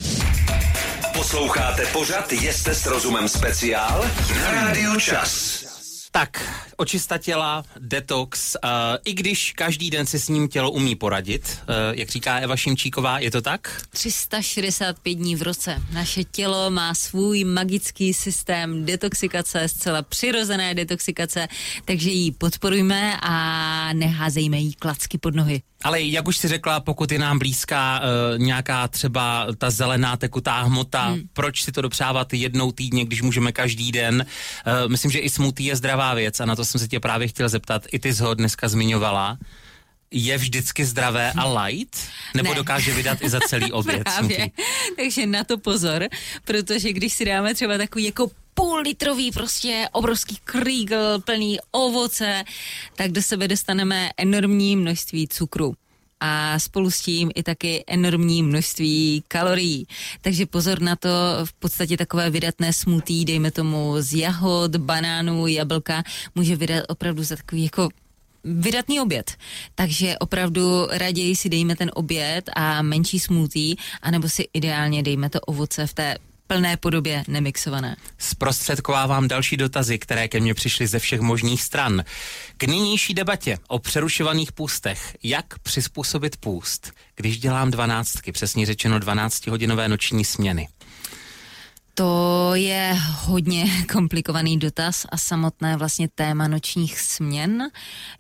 Posloucháte 1.14 1.86
pořad 1.86 2.32
Jeste 2.34 2.76
s 2.76 2.86
rozumem 2.86 3.28
speciál 3.28 4.06
na 4.36 4.52
Rádiu 4.52 5.00
Čas. 5.00 5.69
Tak, 6.12 6.64
očista 6.78 7.18
těla, 7.18 7.64
detox, 7.80 8.58
uh, 8.64 8.70
i 9.06 9.14
když 9.14 9.52
každý 9.52 9.90
den 9.90 10.06
si 10.06 10.20
s 10.20 10.30
ním 10.30 10.48
tělo 10.48 10.72
umí 10.72 10.96
poradit, 10.96 11.60
uh, 11.62 11.76
jak 11.92 12.10
říká 12.10 12.38
Eva 12.38 12.56
Šimčíková, 12.56 13.20
je 13.20 13.32
to 13.32 13.42
tak? 13.42 13.82
365 13.90 15.14
dní 15.14 15.36
v 15.36 15.42
roce. 15.42 15.82
Naše 15.94 16.24
tělo 16.24 16.72
má 16.72 16.94
svůj 16.94 17.44
magický 17.44 18.14
systém 18.14 18.86
detoxikace, 18.86 19.68
zcela 19.68 20.02
přirozené 20.02 20.76
detoxikace, 20.76 21.48
takže 21.86 22.10
ji 22.10 22.32
podporujme 22.32 23.18
a 23.22 23.94
neházejme 23.94 24.58
jí 24.58 24.74
klacky 24.74 25.18
pod 25.18 25.36
nohy. 25.36 25.62
Ale 25.84 26.02
jak 26.02 26.28
už 26.28 26.38
si 26.38 26.48
řekla, 26.48 26.80
pokud 26.80 27.12
je 27.12 27.20
nám 27.20 27.40
blízká 27.40 28.00
uh, 28.00 28.40
nějaká 28.40 28.88
třeba 28.88 29.48
ta 29.58 29.70
zelená 29.70 30.18
tekutá 30.18 30.62
hmota, 30.62 31.06
hmm. 31.06 31.22
proč 31.34 31.64
si 31.64 31.72
to 31.72 31.82
dopřávat 31.82 32.34
jednou 32.34 32.72
týdně, 32.72 33.06
když 33.06 33.22
můžeme 33.22 33.52
každý 33.52 33.92
den? 33.92 34.26
Uh, 34.68 34.92
myslím, 34.92 35.12
že 35.12 35.20
i 35.20 35.30
smutý 35.30 35.66
je 35.66 35.76
zdravá 35.76 35.99
věc 36.14 36.40
a 36.40 36.46
na 36.46 36.56
to 36.56 36.66
jsem 36.66 36.80
se 36.80 36.88
tě 36.88 37.00
právě 37.00 37.28
chtěl 37.28 37.50
zeptat. 37.50 37.84
I 37.92 38.00
ty 38.00 38.12
ho 38.12 38.34
dneska 38.34 38.68
zmiňovala. 38.68 39.38
Je 40.12 40.38
vždycky 40.38 40.86
zdravé 40.86 41.32
a 41.32 41.64
light? 41.64 41.98
Nebo 42.36 42.50
ne. 42.50 42.56
dokáže 42.56 42.94
vydat 42.94 43.18
i 43.22 43.30
za 43.30 43.40
celý 43.40 43.72
oběd? 43.80 44.04
Právě. 44.04 44.50
Takže 44.96 45.26
na 45.26 45.44
to 45.44 45.58
pozor, 45.58 46.08
protože 46.46 46.94
když 46.94 47.14
si 47.14 47.26
dáme 47.26 47.54
třeba 47.54 47.78
takový 47.78 48.06
jako 48.06 48.32
půl 48.54 48.80
litrový 48.80 49.32
prostě 49.32 49.90
obrovský 49.92 50.38
krígl 50.44 51.20
plný 51.26 51.60
ovoce, 51.72 52.44
tak 52.96 53.12
do 53.12 53.22
sebe 53.22 53.48
dostaneme 53.48 54.10
enormní 54.18 54.76
množství 54.76 55.28
cukru 55.28 55.76
a 56.20 56.60
spolu 56.60 56.92
s 56.92 57.02
tím 57.02 57.32
i 57.36 57.44
taky 57.44 57.84
enormní 57.88 58.44
množství 58.44 59.24
kalorií. 59.28 59.88
Takže 60.22 60.46
pozor 60.46 60.82
na 60.82 60.96
to, 60.96 61.10
v 61.46 61.54
podstatě 61.54 61.98
takové 61.98 62.30
vydatné 62.30 62.74
smutí, 62.74 63.26
dejme 63.26 63.52
tomu 63.52 63.96
z 64.00 64.14
jahod, 64.14 64.76
banánů, 64.76 65.48
jablka, 65.48 66.04
může 66.36 66.56
vydat 66.56 66.84
opravdu 66.88 67.24
za 67.24 67.36
takový 67.36 67.64
jako 67.64 67.90
vydatný 68.44 69.00
oběd. 69.00 69.32
Takže 69.76 70.18
opravdu 70.18 70.88
raději 70.92 71.36
si 71.36 71.50
dejme 71.50 71.76
ten 71.76 71.92
oběd 71.94 72.50
a 72.56 72.82
menší 72.82 73.20
smutí, 73.20 73.78
anebo 74.02 74.30
si 74.30 74.48
ideálně 74.54 75.04
dejme 75.04 75.30
to 75.30 75.40
ovoce 75.40 75.88
v 75.88 75.94
té 75.94 76.18
plné 76.50 76.78
podobě 76.78 77.24
nemixované. 77.28 77.96
Zprostředkovávám 78.18 79.28
další 79.28 79.58
dotazy, 79.58 80.00
které 80.00 80.28
ke 80.28 80.40
mně 80.40 80.54
přišly 80.54 80.88
ze 80.88 81.00
všech 81.00 81.22
možných 81.22 81.62
stran. 81.64 82.04
K 82.58 82.64
nynější 82.64 83.14
debatě 83.14 83.58
o 83.68 83.80
přerušovaných 83.80 84.52
půstech. 84.52 85.18
Jak 85.24 85.60
přizpůsobit 85.60 86.38
půst, 86.38 86.92
když 87.16 87.40
dělám 87.40 87.72
dvanáctky, 87.72 88.32
přesně 88.32 88.66
řečeno 88.66 89.00
12-hodinové 89.00 89.90
noční 89.90 90.26
směny? 90.26 90.68
To 91.94 92.52
je 92.54 92.98
hodně 93.22 93.86
komplikovaný 93.92 94.60
dotaz 94.60 95.06
a 95.10 95.18
samotné 95.18 95.78
vlastně 95.78 96.08
téma 96.16 96.48
nočních 96.48 97.00
směn 97.00 97.64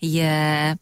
je 0.01 0.75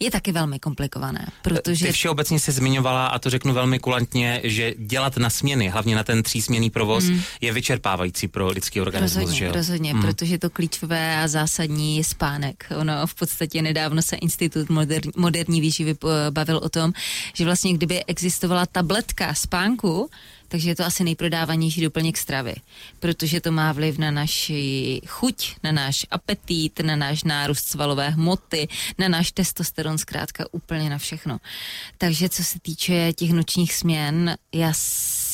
je 0.00 0.10
taky 0.10 0.32
velmi 0.32 0.58
komplikované, 0.58 1.26
protože... 1.42 1.86
Ty 1.86 1.92
všeobecně 1.92 2.40
se 2.40 2.52
zmiňovala, 2.52 3.06
a 3.06 3.18
to 3.18 3.30
řeknu 3.30 3.54
velmi 3.54 3.78
kulantně, 3.78 4.40
že 4.44 4.74
dělat 4.78 5.16
na 5.16 5.30
směny, 5.30 5.68
hlavně 5.68 5.96
na 5.96 6.04
ten 6.04 6.22
třísměný 6.22 6.70
provoz, 6.70 7.04
mm. 7.04 7.20
je 7.40 7.52
vyčerpávající 7.52 8.28
pro 8.28 8.48
lidský 8.48 8.80
organismus, 8.80 9.16
rozhodně, 9.16 9.38
že 9.38 9.44
jo? 9.44 9.52
Rozhodně, 9.52 9.94
mm. 9.94 10.02
protože 10.02 10.38
to 10.38 10.50
klíčové 10.50 11.22
a 11.22 11.28
zásadní 11.28 11.96
je 11.96 12.04
spánek. 12.04 12.66
Ono 12.76 13.06
v 13.06 13.14
podstatě 13.14 13.62
nedávno 13.62 14.02
se 14.02 14.16
Institut 14.16 14.68
moderní, 14.68 15.12
moderní 15.16 15.60
výživy 15.60 15.94
bavil 16.30 16.56
o 16.56 16.68
tom, 16.68 16.92
že 17.34 17.44
vlastně 17.44 17.72
kdyby 17.72 18.04
existovala 18.04 18.66
tabletka 18.66 19.34
spánku, 19.34 20.10
takže 20.48 20.70
je 20.70 20.76
to 20.76 20.84
asi 20.84 21.04
nejprodávanější 21.04 21.82
doplněk 21.82 22.18
stravy, 22.18 22.54
protože 23.00 23.40
to 23.40 23.52
má 23.52 23.72
vliv 23.72 23.98
na 23.98 24.10
naši 24.10 25.00
chuť, 25.06 25.54
na 25.62 25.72
náš 25.72 26.06
apetit, 26.10 26.80
na 26.80 26.96
náš 26.96 27.24
nárůst 27.24 27.68
svalové 27.68 28.10
hmoty, 28.10 28.68
na 28.98 29.08
náš 29.08 29.32
testosteron, 29.32 29.98
zkrátka 29.98 30.44
úplně 30.52 30.90
na 30.90 30.98
všechno. 30.98 31.38
Takže 31.98 32.28
co 32.28 32.44
se 32.44 32.58
týče 32.60 33.12
těch 33.12 33.30
nočních 33.30 33.74
směn, 33.74 34.36
já, 34.54 34.72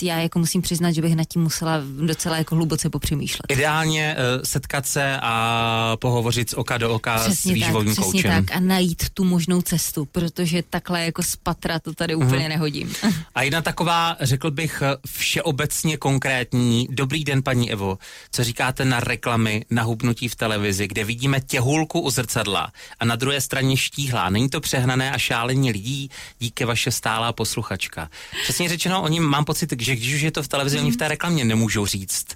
já 0.02 0.18
jako 0.18 0.38
musím 0.38 0.62
přiznat, 0.62 0.92
že 0.92 1.02
bych 1.02 1.16
nad 1.16 1.24
tím 1.24 1.42
musela 1.42 1.80
docela 2.06 2.36
jako 2.36 2.54
hluboce 2.54 2.90
popřemýšlet. 2.90 3.42
Ideálně 3.48 4.16
uh, 4.16 4.42
setkat 4.44 4.86
se 4.86 5.18
a 5.22 5.96
pohovořit 6.00 6.50
z 6.50 6.54
oka 6.54 6.78
do 6.78 6.94
oka 6.94 7.18
přesně 7.18 7.52
s 7.52 7.54
výživovým 7.54 7.94
tak, 7.94 8.04
přesně 8.04 8.22
koučem. 8.22 8.46
tak 8.46 8.56
a 8.56 8.60
najít 8.60 9.10
tu 9.14 9.24
možnou 9.24 9.62
cestu, 9.62 10.04
protože 10.04 10.62
takhle 10.70 11.04
jako 11.04 11.22
z 11.22 11.36
patra 11.36 11.78
to 11.78 11.94
tady 11.94 12.14
uh-huh. 12.14 12.26
úplně 12.26 12.48
nehodím. 12.48 12.92
A 13.34 13.42
jedna 13.42 13.62
taková, 13.62 14.16
řekl 14.20 14.50
bych, 14.50 14.82
všeobecně 15.06 15.96
konkrétní. 15.96 16.88
Dobrý 16.90 17.24
den, 17.24 17.42
paní 17.42 17.72
Evo. 17.72 17.98
Co 18.32 18.44
říkáte 18.44 18.84
na 18.84 19.00
reklamy 19.00 19.64
na 19.70 19.82
hubnutí 19.82 20.28
v 20.28 20.36
televizi, 20.36 20.88
kde 20.88 21.04
vidíme 21.04 21.40
těhulku 21.40 22.00
u 22.00 22.10
zrcadla 22.10 22.72
a 23.00 23.04
na 23.04 23.16
druhé 23.16 23.40
straně 23.40 23.76
štíhlá. 23.76 24.30
Není 24.30 24.48
to 24.48 24.60
přehnané 24.60 25.12
a 25.12 25.18
šálení 25.18 25.72
lidí 25.72 26.10
díky 26.38 26.64
vaše 26.64 26.90
stálá 26.90 27.32
posluchačka. 27.32 28.10
Přesně 28.42 28.68
řečeno, 28.68 29.02
oni 29.02 29.20
mám 29.20 29.44
pocit, 29.44 29.82
že 29.82 29.91
když 29.96 30.14
už 30.14 30.20
je 30.20 30.30
to 30.30 30.42
v 30.42 30.48
televizi, 30.48 30.78
oni 30.78 30.90
v 30.90 30.96
té 30.96 31.08
reklamě 31.08 31.44
nemůžou 31.44 31.86
říct. 31.86 32.26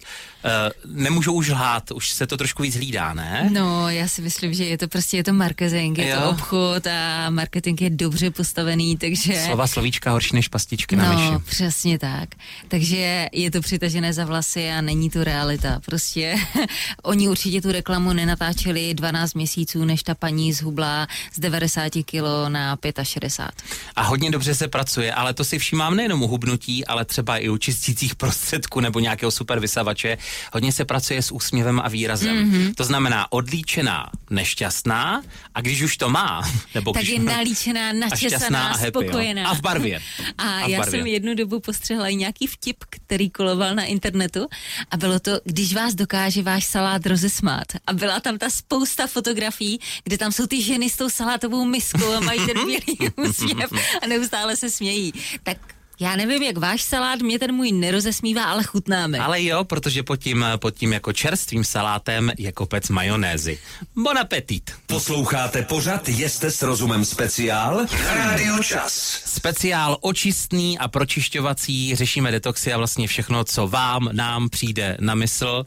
Uh, 0.45 0.93
nemůžou 0.97 1.33
už 1.33 1.49
lhát, 1.49 1.91
už 1.91 2.11
se 2.11 2.27
to 2.27 2.37
trošku 2.37 2.63
víc 2.63 2.75
hlídá, 2.75 3.15
ne? 3.15 3.51
No, 3.53 3.91
já 3.91 4.09
si 4.09 4.23
myslím, 4.23 4.55
že 4.55 4.65
je 4.65 4.79
to 4.79 4.89
prostě 4.89 5.17
je 5.17 5.25
to 5.25 5.33
marketing, 5.33 5.99
je 5.99 6.09
jo. 6.09 6.21
to 6.21 6.31
obchod 6.31 6.87
a 6.87 7.31
marketing 7.31 7.81
je 7.81 7.91
dobře 7.91 8.31
postavený, 8.31 8.97
takže... 8.97 9.43
Slova 9.47 9.67
slovíčka 9.67 10.11
horší 10.11 10.37
než 10.37 10.49
pastičky 10.49 10.97
no, 10.97 11.05
na 11.05 11.13
myši. 11.13 11.31
No, 11.31 11.41
přesně 11.41 11.99
tak. 11.99 12.29
Takže 12.69 13.29
je 13.33 13.51
to 13.51 13.61
přitažené 13.61 14.13
za 14.13 14.25
vlasy 14.25 14.71
a 14.71 14.81
není 14.81 15.11
to 15.11 15.25
realita. 15.25 15.81
Prostě 15.85 16.37
oni 17.03 17.29
určitě 17.29 17.61
tu 17.61 17.73
reklamu 17.73 18.13
nenatáčeli 18.13 18.95
12 18.95 19.35
měsíců, 19.35 19.85
než 19.85 20.03
ta 20.03 20.15
paní 20.15 20.53
zhubla 20.53 21.07
z 21.35 21.41
90 21.41 21.93
kilo 22.05 22.49
na 22.49 22.79
65. 23.03 23.53
A 23.97 24.03
hodně 24.03 24.31
dobře 24.31 24.55
se 24.55 24.69
pracuje, 24.69 25.15
ale 25.15 25.35
to 25.35 25.45
si 25.45 25.59
všímám 25.59 25.97
nejenom 25.97 26.23
u 26.23 26.27
hubnutí, 26.27 26.87
ale 26.87 27.05
třeba 27.05 27.39
i 27.39 27.46
i 27.47 27.49
u 27.49 27.57
čistících 27.57 28.15
prostředků 28.15 28.81
nebo 28.81 29.01
nějakého 29.01 29.31
super 29.31 29.61
vysavače, 29.61 30.19
hodně 30.53 30.73
se 30.73 30.85
pracuje 30.85 31.23
s 31.23 31.33
úsměvem 31.33 31.81
a 31.81 31.89
výrazem. 31.89 32.37
Mm-hmm. 32.37 32.75
To 32.75 32.85
znamená 32.85 33.33
odlíčená, 33.33 34.11
nešťastná 34.31 35.23
a 35.55 35.61
když 35.61 35.83
už 35.83 35.97
to 35.97 36.09
má, 36.09 36.43
nebo 36.75 36.93
tak 36.93 37.03
když, 37.03 37.13
je 37.13 37.19
nalíčená, 37.21 37.93
načesaná, 37.93 38.69
a 38.69 38.77
happy, 38.77 38.89
spokojená. 38.89 39.43
Jo. 39.43 39.49
A 39.49 39.55
v 39.55 39.61
barvě. 39.61 40.01
A, 40.39 40.59
a 40.59 40.67
v 40.67 40.71
já 40.71 40.79
barvě. 40.79 41.01
jsem 41.01 41.07
jednu 41.07 41.35
dobu 41.35 41.61
postřehla 41.61 42.09
i 42.09 42.17
nějaký 42.17 42.47
vtip, 42.47 42.85
který 42.91 43.31
koloval 43.31 43.75
na 43.75 43.85
internetu 43.85 44.47
a 44.91 44.97
bylo 44.97 45.21
to, 45.21 45.41
když 45.45 45.75
vás 45.75 45.95
dokáže 45.95 46.43
váš 46.43 46.65
salát 46.65 47.07
rozesmát. 47.07 47.67
A 47.87 47.93
byla 47.93 48.21
tam 48.21 48.39
ta 48.39 48.51
spousta 48.51 49.07
fotografií, 49.07 49.81
kde 50.05 50.19
tam 50.19 50.33
jsou 50.33 50.47
ty 50.47 50.63
ženy 50.63 50.91
s 50.91 50.97
tou 50.97 51.09
salátovou 51.09 51.65
miskou 51.65 52.13
a 52.13 52.21
mají 52.21 52.47
ten 52.47 52.67
bílý 52.67 53.11
úsměv 53.17 53.73
a 54.03 54.07
neustále 54.07 54.57
se 54.57 54.71
smějí. 54.71 55.13
Tak 55.43 55.76
já 56.01 56.17
nevím, 56.17 56.43
jak 56.43 56.59
váš 56.59 56.83
salát 56.83 57.21
mě 57.21 57.39
ten 57.39 57.53
můj 57.53 57.73
nerozesmívá, 57.73 58.45
ale 58.45 58.65
chutnáme. 58.65 59.19
Ale 59.19 59.43
jo, 59.43 59.65
protože 59.65 60.03
pod 60.03 60.17
tím, 60.17 60.45
pod 60.57 60.75
tím 60.75 60.93
jako 60.93 61.13
čerstvým 61.13 61.65
salátem 61.65 62.33
je 62.39 62.53
kopec 62.53 62.89
majonézy. 62.89 63.59
Bon 63.97 64.19
appetit. 64.19 64.71
Posloucháte 64.87 65.63
pořad 65.63 66.09
Jeste 66.09 66.51
s 66.51 66.63
rozumem 66.63 67.05
speciál 67.05 67.87
Rádiu 68.15 68.63
Čas. 68.63 69.23
Speciál 69.25 69.97
očistný 70.01 70.79
a 70.79 70.89
pročišťovací, 70.89 71.95
řešíme 71.95 72.31
detoxy 72.31 72.73
a 72.73 72.79
vlastně 72.79 73.09
všechno, 73.09 73.45
co 73.45 73.69
vám, 73.69 74.09
nám 74.13 74.49
přijde 74.49 74.97
na 75.01 75.15
mysl. 75.15 75.65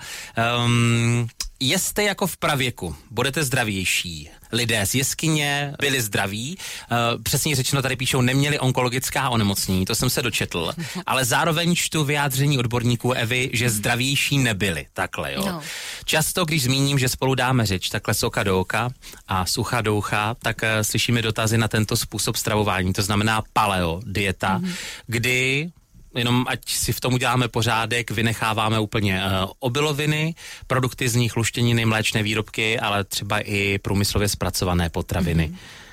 Um, 0.66 1.28
jeste 1.60 2.04
jako 2.04 2.28
v 2.28 2.38
pravěku, 2.38 2.96
budete 3.12 3.44
zdravější. 3.44 4.30
Lidé 4.52 4.86
z 4.86 4.96
jeskyně 4.96 5.74
byli 5.80 6.02
zdraví, 6.02 6.58
uh, 6.92 7.24
přesně 7.24 7.56
řečeno 7.56 7.82
tady 7.82 7.96
píšou, 7.96 8.22
neměli 8.22 8.60
onkologická 8.60 9.30
onemocnění, 9.30 9.86
to 9.86 9.96
jsem 9.96 10.10
se 10.10 10.22
dočetl, 10.22 10.74
ale 11.06 11.26
zároveň 11.26 11.76
čtu 11.76 12.04
vyjádření 12.04 12.58
odborníků 12.58 13.12
Evy, 13.12 13.50
že 13.54 13.70
zdravější 13.70 14.38
nebyli, 14.38 14.86
takhle 14.94 15.34
jo. 15.34 15.46
No. 15.46 15.62
Často, 16.06 16.46
když 16.46 16.64
zmíním, 16.64 17.00
že 17.00 17.10
spolu 17.10 17.36
dáme 17.36 17.66
řeč 17.66 17.90
takhle 17.90 18.14
z 18.14 18.24
oka 18.24 18.44
do 18.44 18.60
oka 18.60 18.90
a 19.28 19.46
z 19.46 19.58
ucha 19.58 19.82
do 19.82 19.96
ucha, 19.96 20.36
tak 20.44 20.62
uh, 20.62 20.70
slyšíme 20.82 21.22
dotazy 21.22 21.58
na 21.58 21.68
tento 21.68 21.98
způsob 21.98 22.36
stravování, 22.36 22.94
to 22.94 23.02
znamená 23.02 23.44
paleo, 23.54 24.02
dieta, 24.06 24.60
mm-hmm. 24.60 24.74
kdy 25.08 25.72
jenom 26.16 26.46
ať 26.48 26.70
si 26.70 26.94
v 26.94 27.00
tom 27.00 27.14
uděláme 27.14 27.48
pořádek, 27.48 28.12
vynecháváme 28.12 28.80
úplně 28.80 29.22
uh, 29.22 29.52
obiloviny, 29.60 30.36
produkty 30.68 31.10
z 31.10 31.16
nich, 31.16 31.36
luštěniny, 31.36 31.86
mléčné 31.86 32.24
výrobky, 32.24 32.80
ale 32.80 33.04
třeba 33.04 33.40
i 33.40 33.78
průmyslově 33.78 34.30
zpracované 34.30 34.90
potraviny. 34.90 35.48
Mm-hmm. 35.48 35.89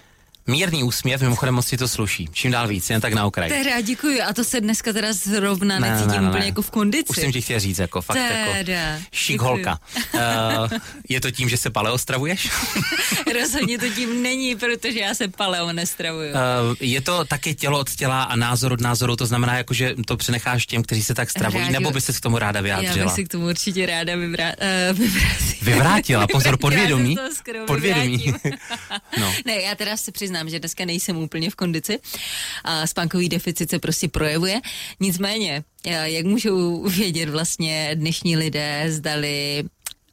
Mírný 0.47 0.83
úsměv, 0.83 1.23
mimochodem 1.23 1.55
moc 1.55 1.67
si 1.67 1.77
to 1.77 1.89
sluší. 1.89 2.29
Čím 2.33 2.51
dál 2.51 2.69
víc, 2.69 2.91
jen 2.91 3.01
tak 3.01 3.13
na 3.13 3.27
okraj. 3.27 3.49
Teda 3.49 3.81
děkuji 3.81 4.23
a 4.23 4.33
to 4.33 4.45
se 4.45 4.61
dneska 4.61 4.93
teda 4.93 5.13
zrovna 5.13 5.79
ne, 5.79 5.91
necítím 5.91 6.11
ne, 6.13 6.21
ne, 6.21 6.29
úplně 6.29 6.47
jako 6.47 6.63
v 6.63 6.71
kondici. 6.71 7.05
Už 7.09 7.17
jsem 7.17 7.33
ti 7.33 7.41
chtěl 7.41 7.61
říct, 7.61 7.79
jako 7.79 8.03
fakt 8.03 8.17
teda, 8.17 8.79
jako 8.79 9.03
šik 9.13 9.35
děkuji. 9.35 9.45
holka. 9.47 9.79
Uh, 10.15 10.21
je 11.09 11.21
to 11.21 11.31
tím, 11.31 11.49
že 11.49 11.57
se 11.57 11.71
paleo 11.71 11.99
stravuješ? 11.99 12.49
Rozhodně 13.41 13.79
to 13.79 13.89
tím 13.89 14.23
není, 14.23 14.57
protože 14.57 15.01
já 15.01 15.15
se 15.15 15.29
paleo 15.29 15.73
nestravuju. 15.73 16.31
Uh, 16.31 16.37
je 16.81 17.01
to 17.01 17.25
taky 17.25 17.55
tělo 17.55 17.79
od 17.79 17.91
těla 17.91 18.23
a 18.23 18.37
názor 18.37 18.73
od 18.73 18.81
názoru, 18.81 19.17
to 19.17 19.27
znamená, 19.27 19.57
jako, 19.57 19.75
že 19.75 19.95
to 20.07 20.17
přenecháš 20.17 20.67
těm, 20.67 20.83
kteří 20.83 21.03
se 21.03 21.15
tak 21.15 21.31
stravují, 21.31 21.65
Rádi- 21.65 21.73
nebo 21.73 21.91
by 21.91 22.01
se 22.01 22.13
k 22.13 22.21
tomu 22.21 22.39
ráda 22.39 22.59
Já 22.59 22.63
vyjádřila? 22.63 23.07
bych 23.07 23.15
si 23.15 23.25
k 23.25 23.29
tomu 23.29 23.47
určitě 23.47 23.87
ráda 23.87 24.17
vyvrá, 24.17 24.47
uh, 24.93 24.99
vyvrátila. 24.99 25.57
Vyvrátila, 25.63 26.27
pozor, 26.27 26.57
podvědomí. 26.57 27.15
Já 27.15 27.29
se 27.31 27.65
Podvědomí. 27.67 28.35
No. 29.21 29.33
Ne, 29.47 29.61
já 29.61 29.75
teda 29.75 29.97
se 29.97 30.13
přiznám, 30.13 30.36
že 30.45 30.59
dneska 30.59 30.85
nejsem 30.85 31.17
úplně 31.17 31.51
v 31.51 31.55
kondici 31.55 31.99
a 32.65 32.87
spánkový 32.87 33.29
deficit 33.29 33.71
se 33.71 33.79
prostě 33.79 34.09
projevuje. 34.09 34.61
Nicméně, 35.01 35.65
eh, 35.85 36.11
jak 36.11 36.27
můžou 36.27 36.83
vědět 36.89 37.29
vlastně 37.29 37.91
dnešní 37.95 38.37
lidé, 38.37 38.85
zdali 38.89 39.65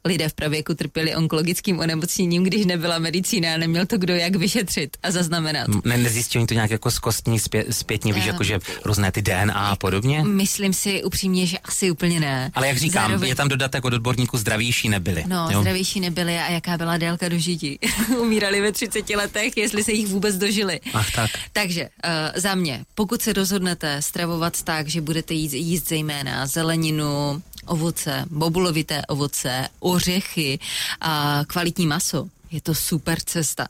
lidé 0.05 0.29
v 0.29 0.33
pravěku 0.33 0.73
trpěli 0.73 1.15
onkologickým 1.15 1.79
onemocněním, 1.79 2.43
když 2.43 2.65
nebyla 2.65 2.99
medicína 2.99 3.53
a 3.53 3.57
neměl 3.57 3.85
to 3.85 3.97
kdo 3.97 4.15
jak 4.15 4.35
vyšetřit 4.35 4.97
a 5.03 5.11
zaznamenat. 5.11 5.67
Ne, 5.83 5.97
nezjistí 5.97 6.37
oni 6.37 6.47
to 6.47 6.53
nějak 6.53 6.71
jako 6.71 6.91
z 6.91 6.99
kostní 6.99 7.39
zpě, 7.39 7.65
zpětně, 7.71 8.13
víš, 8.13 8.23
Eh. 8.23 8.27
jako 8.27 8.43
že 8.43 8.59
různé 8.85 9.11
ty 9.11 9.21
DNA 9.21 9.53
a 9.53 9.75
podobně? 9.75 10.23
Myslím 10.23 10.73
si 10.73 11.03
upřímně, 11.03 11.45
že 11.47 11.57
asi 11.57 11.91
úplně 11.91 12.19
ne. 12.19 12.51
Ale 12.55 12.67
jak 12.67 12.77
říkám, 12.77 13.03
Zároveň- 13.11 13.29
je 13.29 13.35
tam 13.35 13.47
dodatek 13.47 13.85
od 13.85 13.93
odborníků 13.93 14.37
zdravější 14.37 14.89
nebyli. 14.89 15.23
No, 15.27 15.47
jo? 15.51 15.59
zdravější 15.61 15.99
nebyli 15.99 16.37
a 16.37 16.51
jaká 16.51 16.77
byla 16.77 16.97
délka 16.97 17.29
dožití. 17.29 17.79
Umírali 18.21 18.61
ve 18.61 18.71
30 18.71 19.09
letech, 19.15 19.57
jestli 19.57 19.83
se 19.83 19.91
jich 19.91 20.07
vůbec 20.07 20.35
dožili. 20.37 20.79
Ach 20.93 21.11
tak. 21.11 21.31
Takže 21.53 21.81
uh, 21.83 22.09
za 22.41 22.55
mě, 22.55 22.83
pokud 22.95 23.21
se 23.21 23.33
rozhodnete 23.33 24.01
stravovat 24.01 24.61
tak, 24.61 24.87
že 24.87 25.01
budete 25.01 25.33
jíst, 25.33 25.53
jíst 25.53 25.87
zejména 25.89 26.47
zeleninu, 26.47 27.41
ovoce, 27.65 28.25
bobulovité 28.29 29.01
ovoce, 29.05 29.67
ořechy 29.79 30.59
a 31.01 31.43
kvalitní 31.47 31.87
maso, 31.87 32.27
je 32.51 32.61
to 32.61 32.75
super 32.75 33.19
cesta. 33.21 33.67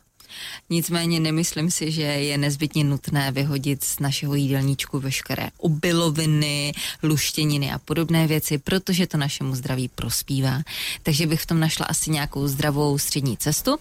Nicméně 0.69 1.19
nemyslím 1.19 1.71
si, 1.71 1.91
že 1.91 2.01
je 2.01 2.38
nezbytně 2.38 2.84
nutné 2.84 3.32
vyhodit 3.32 3.84
z 3.84 3.99
našeho 3.99 4.36
jídelníčku 4.36 4.99
veškeré 4.99 5.49
obiloviny, 5.58 6.73
luštěniny 7.03 7.71
a 7.71 7.79
podobné 7.79 8.27
věci, 8.27 8.58
protože 8.58 9.08
to 9.08 9.17
našemu 9.17 9.56
zdraví 9.56 9.88
prospívá. 9.88 10.62
Takže 11.03 11.27
bych 11.27 11.41
v 11.41 11.45
tom 11.45 11.60
našla 11.60 11.86
asi 11.86 12.12
nějakou 12.12 12.47
zdravou 12.47 12.97
střední 12.97 13.38
cestu. 13.38 13.71
Uh, 13.71 13.79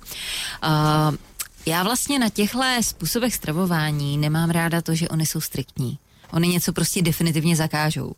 já 1.67 1.83
vlastně 1.83 2.19
na 2.19 2.29
těchto 2.29 2.59
způsobech 2.81 3.35
stravování 3.35 4.19
nemám 4.19 4.51
ráda 4.51 4.81
to, 4.81 4.95
že 4.95 5.09
oni 5.09 5.27
jsou 5.27 5.41
striktní. 5.41 5.99
Oni 6.33 6.49
něco 6.49 6.73
prostě 6.73 7.03
definitivně 7.03 7.57
zakážou. 7.57 8.13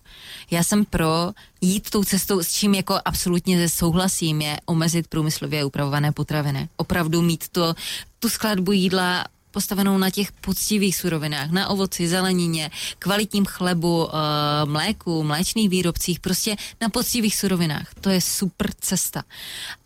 Já 0.50 0.62
jsem 0.62 0.84
pro 0.84 1.32
jít 1.60 1.90
tou 1.90 2.04
cestou, 2.04 2.42
s 2.42 2.52
čím 2.52 2.74
jako 2.74 2.98
absolutně 3.04 3.68
souhlasím, 3.68 4.40
je 4.40 4.56
omezit 4.66 5.06
průmyslově 5.06 5.64
upravované 5.64 6.12
potraviny. 6.12 6.68
Opravdu 6.76 7.22
mít 7.22 7.48
to, 7.48 7.74
tu 8.18 8.28
skladbu 8.28 8.72
jídla 8.72 9.24
postavenou 9.54 9.98
na 9.98 10.10
těch 10.10 10.32
poctivých 10.32 10.96
surovinách, 10.96 11.50
na 11.50 11.68
ovoci, 11.68 12.08
zelenině, 12.08 12.70
kvalitním 12.98 13.46
chlebu, 13.46 14.08
eh, 14.08 14.66
mléku, 14.66 15.22
mléčných 15.22 15.68
výrobcích, 15.68 16.20
prostě 16.20 16.56
na 16.80 16.88
poctivých 16.88 17.36
surovinách. 17.36 17.94
To 18.00 18.10
je 18.10 18.20
super 18.20 18.70
cesta. 18.80 19.22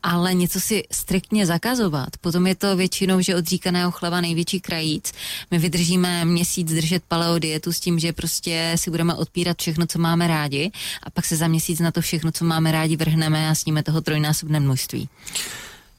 Ale 0.03 0.35
něco 0.35 0.61
si 0.61 0.85
striktně 0.91 1.47
zakazovat, 1.47 2.17
potom 2.21 2.47
je 2.47 2.55
to 2.55 2.77
většinou, 2.77 3.21
že 3.21 3.37
od 3.37 3.45
říkaného 3.47 3.91
chleba 3.91 4.21
největší 4.21 4.61
krajíc. 4.61 5.13
My 5.51 5.59
vydržíme 5.59 6.25
měsíc 6.25 6.69
držet 6.69 7.03
paleo 7.09 7.39
dietu 7.39 7.73
s 7.73 7.81
tím, 7.81 7.99
že 7.99 8.13
prostě 8.13 8.73
si 8.77 8.91
budeme 8.91 9.15
odpírat 9.15 9.59
všechno, 9.59 9.87
co 9.87 9.99
máme 9.99 10.27
rádi 10.27 10.71
a 11.03 11.11
pak 11.11 11.25
se 11.25 11.37
za 11.37 11.49
měsíc 11.49 11.81
na 11.81 11.91
to 11.91 12.01
všechno, 12.01 12.33
co 12.33 12.45
máme 12.45 12.73
rádi, 12.73 12.97
vrhneme 12.97 13.49
a 13.49 13.55
sníme 13.55 13.83
toho 13.83 14.01
trojnásobné 14.01 14.61
množství. 14.61 15.09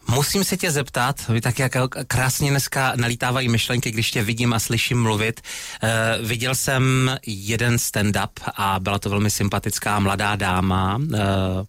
Musím 0.09 0.43
se 0.43 0.57
tě 0.57 0.71
zeptat, 0.71 1.27
vy 1.27 1.41
tak 1.41 1.59
jak 1.59 1.71
krásně 2.07 2.49
dneska 2.49 2.93
nalítávají 2.95 3.49
myšlenky, 3.49 3.91
když 3.91 4.11
tě 4.11 4.23
vidím 4.23 4.53
a 4.53 4.59
slyším 4.59 5.01
mluvit. 5.01 5.41
Uh, 5.83 6.27
viděl 6.27 6.55
jsem 6.55 7.17
jeden 7.27 7.75
stand-up 7.75 8.29
a 8.55 8.79
byla 8.79 8.99
to 8.99 9.09
velmi 9.09 9.31
sympatická 9.31 9.99
mladá 9.99 10.35
dáma, 10.35 10.95
uh, 10.95 11.13
uh, 11.13 11.63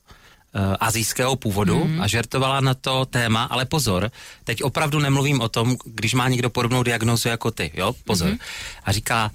azijského 0.80 1.36
původu 1.36 1.84
mm. 1.84 2.00
a 2.00 2.06
žertovala 2.06 2.60
na 2.60 2.74
to 2.74 3.04
téma, 3.04 3.44
ale 3.44 3.64
pozor, 3.64 4.10
teď 4.44 4.62
opravdu 4.62 4.98
nemluvím 4.98 5.40
o 5.40 5.48
tom, 5.48 5.76
když 5.84 6.14
má 6.14 6.28
někdo 6.28 6.50
podobnou 6.50 6.82
diagnózu 6.82 7.28
jako 7.28 7.50
ty, 7.50 7.70
jo, 7.74 7.92
pozor. 8.04 8.28
Mm. 8.28 8.38
A 8.84 8.92
říká, 8.92 9.30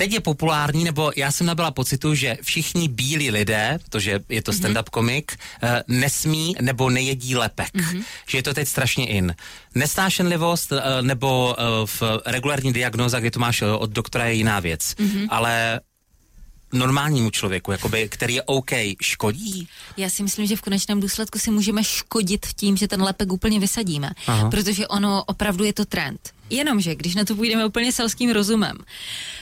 teď 0.00 0.12
je 0.12 0.20
populární, 0.20 0.84
nebo 0.84 1.12
já 1.16 1.32
jsem 1.32 1.46
nabyla 1.46 1.70
pocitu, 1.70 2.14
že 2.14 2.36
všichni 2.42 2.88
bílí 2.88 3.30
lidé, 3.30 3.78
protože 3.84 4.20
je 4.28 4.42
to 4.42 4.52
stand-up 4.52 4.88
komik, 4.90 5.36
eh, 5.62 5.82
nesmí 5.88 6.56
nebo 6.60 6.90
nejedí 6.90 7.36
lepek. 7.36 7.74
Mm-hmm. 7.74 8.04
Že 8.28 8.38
je 8.38 8.42
to 8.42 8.54
teď 8.54 8.68
strašně 8.68 9.06
in. 9.06 9.34
Nesnášenlivost 9.74 10.72
eh, 10.72 11.02
nebo 11.02 11.56
eh, 11.58 11.62
v 11.86 12.02
regulární 12.26 12.72
diagnoza, 12.72 13.20
kdy 13.20 13.30
to 13.30 13.40
máš 13.40 13.62
od 13.62 13.90
doktora, 13.90 14.24
je 14.24 14.34
jiná 14.34 14.60
věc. 14.60 14.80
Mm-hmm. 14.80 15.26
Ale 15.28 15.80
normálnímu 16.72 17.30
člověku, 17.30 17.72
jakoby, 17.72 18.08
který 18.08 18.34
je 18.34 18.42
OK, 18.42 18.70
škodí? 19.02 19.68
Já 19.96 20.10
si 20.10 20.22
myslím, 20.22 20.46
že 20.46 20.56
v 20.56 20.62
konečném 20.62 21.00
důsledku 21.00 21.38
si 21.38 21.50
můžeme 21.50 21.84
škodit 21.84 22.46
tím, 22.56 22.76
že 22.76 22.88
ten 22.88 23.02
lepek 23.02 23.32
úplně 23.32 23.60
vysadíme, 23.60 24.10
Aha. 24.26 24.50
protože 24.50 24.88
ono 24.88 25.24
opravdu 25.24 25.64
je 25.64 25.72
to 25.72 25.84
trend. 25.84 26.39
Jenomže, 26.50 26.94
když 26.94 27.14
na 27.14 27.24
to 27.24 27.34
půjdeme 27.34 27.66
úplně 27.66 27.92
selským 27.92 28.30
rozumem, 28.30 28.76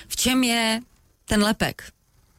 v 0.09 0.16
čem 0.16 0.44
je 0.44 0.81
ten 1.25 1.42
lepek? 1.42 1.83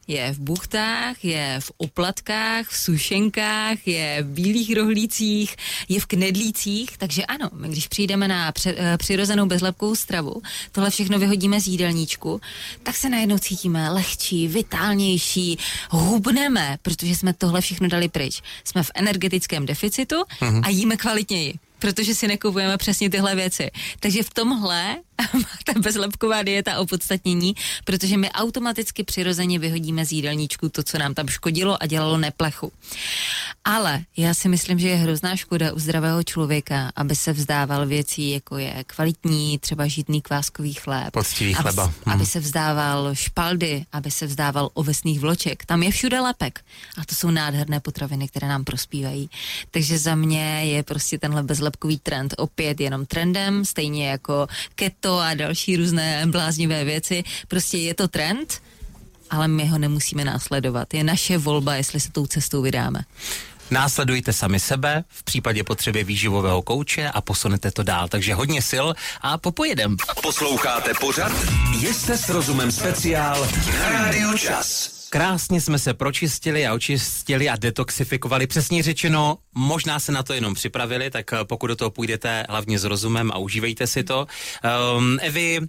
Je 0.08 0.32
v 0.32 0.38
buchtách, 0.38 1.24
je 1.24 1.56
v 1.60 1.72
oplatkách, 1.76 2.68
v 2.68 2.76
sušenkách, 2.76 3.86
je 3.86 4.22
v 4.22 4.26
bílých 4.26 4.76
rohlících, 4.76 5.56
je 5.88 6.00
v 6.00 6.06
knedlících, 6.06 6.98
takže 6.98 7.24
ano, 7.24 7.50
my 7.52 7.68
když 7.68 7.88
přijdeme 7.88 8.28
na 8.28 8.52
pře- 8.52 8.74
eh, 8.76 8.96
přirozenou 8.98 9.46
bezlepkovou 9.46 9.94
stravu, 9.94 10.42
tohle 10.72 10.90
všechno 10.90 11.18
vyhodíme 11.18 11.60
z 11.60 11.66
jídelníčku, 11.66 12.40
tak 12.82 12.96
se 12.96 13.08
najednou 13.08 13.38
cítíme 13.38 13.90
lehčí, 13.90 14.48
vitálnější, 14.48 15.58
hubneme, 15.90 16.78
protože 16.82 17.16
jsme 17.16 17.32
tohle 17.32 17.60
všechno 17.60 17.88
dali 17.88 18.08
pryč. 18.08 18.42
Jsme 18.64 18.82
v 18.82 18.90
energetickém 18.94 19.66
deficitu 19.66 20.16
a 20.62 20.68
jíme 20.68 20.96
kvalitněji 20.96 21.54
protože 21.80 22.14
si 22.14 22.28
nekupujeme 22.28 22.76
přesně 22.76 23.10
tyhle 23.10 23.34
věci. 23.34 23.70
Takže 24.00 24.22
v 24.22 24.34
tomhle 24.34 24.96
ta 25.64 25.72
bezlepková 25.80 26.42
dieta 26.42 26.78
opodstatnění, 26.78 27.54
protože 27.84 28.16
my 28.16 28.30
automaticky 28.30 29.04
přirozeně 29.04 29.58
vyhodíme 29.58 30.06
z 30.06 30.12
jídelníčku 30.12 30.68
to, 30.68 30.82
co 30.82 30.98
nám 30.98 31.14
tam 31.14 31.28
škodilo 31.28 31.82
a 31.82 31.86
dělalo 31.86 32.18
neplechu. 32.18 32.72
Ale 33.64 34.04
já 34.16 34.34
si 34.34 34.48
myslím, 34.48 34.78
že 34.78 34.88
je 34.88 34.96
hrozná 34.96 35.36
škoda 35.36 35.72
u 35.72 35.78
zdravého 35.78 36.22
člověka, 36.22 36.92
aby 36.96 37.16
se 37.16 37.32
vzdával 37.32 37.86
věcí, 37.86 38.30
jako 38.30 38.58
je 38.58 38.84
kvalitní, 38.86 39.58
třeba 39.58 39.86
žitný 39.86 40.22
kváskový 40.22 40.74
chléb. 40.74 41.10
Poctivý 41.12 41.54
chleba. 41.54 41.84
Aby, 41.84 41.92
hmm. 42.04 42.14
aby 42.14 42.26
se 42.26 42.40
vzdával 42.40 43.14
špaldy, 43.14 43.84
aby 43.92 44.10
se 44.10 44.26
vzdával 44.26 44.70
ovesných 44.74 45.20
vloček. 45.20 45.64
Tam 45.64 45.82
je 45.82 45.90
všude 45.90 46.20
lepek. 46.20 46.60
A 46.98 47.04
to 47.04 47.14
jsou 47.14 47.30
nádherné 47.30 47.80
potraviny, 47.80 48.28
které 48.28 48.48
nám 48.48 48.64
prospívají. 48.64 49.30
Takže 49.70 49.98
za 49.98 50.14
mě 50.14 50.64
je 50.64 50.82
prostě 50.82 51.18
tenhle 51.18 51.42
bezlepkový 51.42 51.98
trend 51.98 52.34
opět 52.38 52.80
jenom 52.80 53.06
trendem, 53.06 53.64
stejně 53.64 54.08
jako 54.08 54.46
keto 54.74 55.09
a 55.18 55.34
další 55.34 55.76
různé 55.76 56.26
bláznivé 56.26 56.84
věci. 56.84 57.24
Prostě 57.48 57.78
je 57.78 57.94
to 57.94 58.08
trend, 58.08 58.62
ale 59.30 59.48
my 59.48 59.66
ho 59.66 59.78
nemusíme 59.78 60.24
následovat. 60.24 60.94
Je 60.94 61.04
naše 61.04 61.38
volba, 61.38 61.74
jestli 61.74 62.00
se 62.00 62.12
tou 62.12 62.26
cestou 62.26 62.62
vydáme. 62.62 63.00
Následujte 63.70 64.32
sami 64.32 64.60
sebe 64.60 65.04
v 65.08 65.22
případě 65.22 65.64
potřeby 65.64 66.04
výživového 66.04 66.62
kouče 66.62 67.08
a 67.08 67.20
posunete 67.20 67.70
to 67.70 67.82
dál. 67.82 68.08
Takže 68.08 68.34
hodně 68.34 68.62
sil 68.70 68.86
a 69.20 69.38
popojedem. 69.38 69.96
Posloucháte 70.22 70.92
pořad 71.00 71.32
Jste 71.74 72.18
s 72.18 72.28
rozumem 72.28 72.72
speciál 72.72 73.48
na 73.78 73.88
Radio 73.88 74.38
Čas. 74.38 74.99
Krásně 75.12 75.60
jsme 75.60 75.78
se 75.78 75.94
pročistili 75.94 76.66
a 76.66 76.74
očistili 76.74 77.48
a 77.48 77.56
detoxifikovali. 77.56 78.46
Přesně 78.46 78.82
řečeno, 78.82 79.38
možná 79.54 80.00
se 80.00 80.12
na 80.12 80.22
to 80.22 80.32
jenom 80.32 80.54
připravili, 80.54 81.10
tak 81.10 81.30
pokud 81.44 81.66
do 81.66 81.76
toho 81.76 81.90
půjdete 81.90 82.46
hlavně 82.48 82.78
s 82.78 82.84
rozumem 82.84 83.30
a 83.32 83.38
užívejte 83.38 83.86
si 83.86 84.04
to. 84.04 84.26
Um, 84.96 85.18
Evi, 85.22 85.60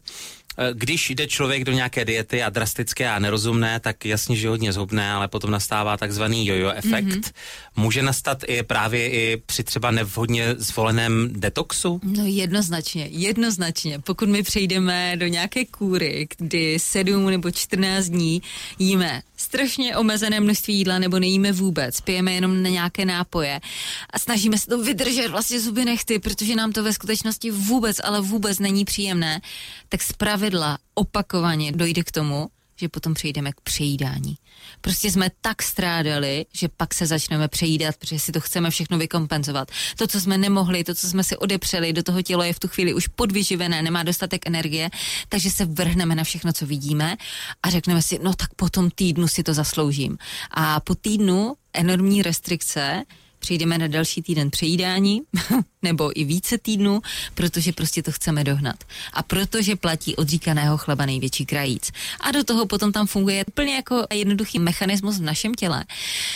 Eh, 0.57 0.69
když 0.73 1.09
jde 1.09 1.27
člověk 1.27 1.63
do 1.63 1.71
nějaké 1.71 2.05
diety 2.05 2.43
a 2.43 2.49
drastické 2.49 3.09
a 3.09 3.19
nerozumné, 3.19 3.79
tak 3.79 4.05
jasně, 4.05 4.35
že 4.35 4.49
hodně 4.49 4.73
zhubné, 4.73 5.11
ale 5.11 5.27
potom 5.27 5.51
nastává 5.51 5.97
takzvaný 5.97 6.47
jojo 6.47 6.69
efekt. 6.69 7.05
Mm-hmm. 7.05 7.31
Může 7.75 8.03
nastat 8.03 8.43
i 8.47 8.63
právě 8.63 9.09
i 9.09 9.41
při 9.45 9.63
třeba 9.63 9.91
nevhodně 9.91 10.55
zvoleném 10.57 11.29
detoxu? 11.31 11.99
No 12.03 12.23
jednoznačně, 12.25 13.07
jednoznačně. 13.11 13.99
Pokud 13.99 14.29
my 14.29 14.43
přejdeme 14.43 15.17
do 15.17 15.27
nějaké 15.27 15.65
kůry, 15.65 16.27
kdy 16.37 16.79
7 16.79 17.29
nebo 17.29 17.51
14 17.51 18.05
dní 18.05 18.41
jíme 18.79 19.21
strašně 19.37 19.97
omezené 19.97 20.39
množství 20.39 20.75
jídla 20.75 20.99
nebo 20.99 21.19
nejíme 21.19 21.51
vůbec, 21.51 22.01
pijeme 22.01 22.33
jenom 22.33 22.63
na 22.63 22.69
nějaké 22.69 23.05
nápoje 23.05 23.61
a 24.09 24.19
snažíme 24.19 24.57
se 24.57 24.67
to 24.67 24.83
vydržet 24.83 25.27
vlastně 25.27 25.59
zuby 25.59 25.85
nechty, 25.85 26.19
protože 26.19 26.55
nám 26.55 26.71
to 26.71 26.83
ve 26.83 26.93
skutečnosti 26.93 27.51
vůbec, 27.51 27.97
ale 28.03 28.21
vůbec 28.21 28.59
není 28.59 28.85
příjemné, 28.85 29.41
tak 29.89 30.01
zpravidla 30.01 30.77
opakovaně 30.93 31.71
dojde 31.71 32.03
k 32.03 32.11
tomu, 32.11 32.47
že 32.81 32.89
potom 32.89 33.13
přejdeme 33.13 33.51
k 33.51 33.61
přejídání. 33.61 34.35
Prostě 34.81 35.11
jsme 35.11 35.29
tak 35.41 35.63
strádali, 35.63 36.45
že 36.53 36.67
pak 36.67 36.93
se 36.93 37.05
začneme 37.05 37.47
přejídat, 37.47 37.95
protože 37.97 38.19
si 38.19 38.31
to 38.31 38.39
chceme 38.39 38.69
všechno 38.69 38.97
vykompenzovat. 38.97 39.71
To, 39.97 40.07
co 40.07 40.21
jsme 40.21 40.37
nemohli, 40.37 40.83
to, 40.83 40.95
co 40.95 41.09
jsme 41.09 41.23
si 41.23 41.37
odepřeli, 41.37 41.93
do 41.93 42.03
toho 42.03 42.21
tělo 42.21 42.43
je 42.43 42.53
v 42.53 42.59
tu 42.59 42.67
chvíli 42.67 42.93
už 42.93 43.07
podvyživené, 43.07 43.81
nemá 43.81 44.03
dostatek 44.03 44.47
energie, 44.47 44.89
takže 45.29 45.51
se 45.51 45.65
vrhneme 45.65 46.15
na 46.15 46.23
všechno, 46.23 46.53
co 46.53 46.65
vidíme 46.65 47.17
a 47.63 47.69
řekneme 47.69 48.01
si, 48.01 48.19
no 48.23 48.33
tak 48.33 48.53
po 48.53 48.69
tom 48.69 48.91
týdnu 48.91 49.27
si 49.27 49.43
to 49.43 49.53
zasloužím. 49.53 50.17
A 50.51 50.79
po 50.79 50.95
týdnu 50.95 51.55
enormní 51.73 52.21
restrikce 52.21 53.03
přejdeme 53.41 53.77
na 53.77 53.87
další 53.87 54.21
týden 54.21 54.51
přejídání, 54.51 55.21
nebo 55.81 56.19
i 56.19 56.23
více 56.23 56.57
týdnů, 56.57 57.01
protože 57.33 57.71
prostě 57.73 58.03
to 58.03 58.11
chceme 58.11 58.43
dohnat. 58.43 58.83
A 59.13 59.23
protože 59.23 59.75
platí 59.75 60.15
odříkaného 60.15 60.77
chleba 60.77 61.05
největší 61.05 61.45
krajíc. 61.45 61.91
A 62.19 62.31
do 62.31 62.43
toho 62.43 62.65
potom 62.65 62.91
tam 62.91 63.07
funguje 63.07 63.45
úplně 63.45 63.75
jako 63.75 64.05
jednoduchý 64.13 64.59
mechanismus 64.59 65.19
v 65.19 65.23
našem 65.23 65.53
těle, 65.53 65.85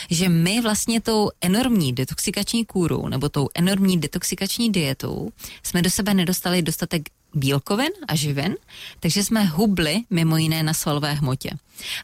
že 0.09 0.29
my 0.29 0.61
vlastně 0.61 1.01
tou 1.01 1.29
enormní 1.41 1.93
detoxikační 1.93 2.65
kůrou 2.65 3.07
nebo 3.07 3.29
tou 3.29 3.49
enormní 3.55 3.97
detoxikační 3.97 4.71
dietou 4.71 5.29
jsme 5.63 5.81
do 5.81 5.89
sebe 5.89 6.13
nedostali 6.13 6.61
dostatek 6.61 7.09
bílkovin 7.35 7.91
a 8.07 8.15
živin, 8.15 8.55
takže 8.99 9.23
jsme 9.23 9.43
hubli 9.43 10.01
mimo 10.09 10.37
jiné 10.37 10.63
na 10.63 10.73
svalové 10.73 11.13
hmotě. 11.13 11.49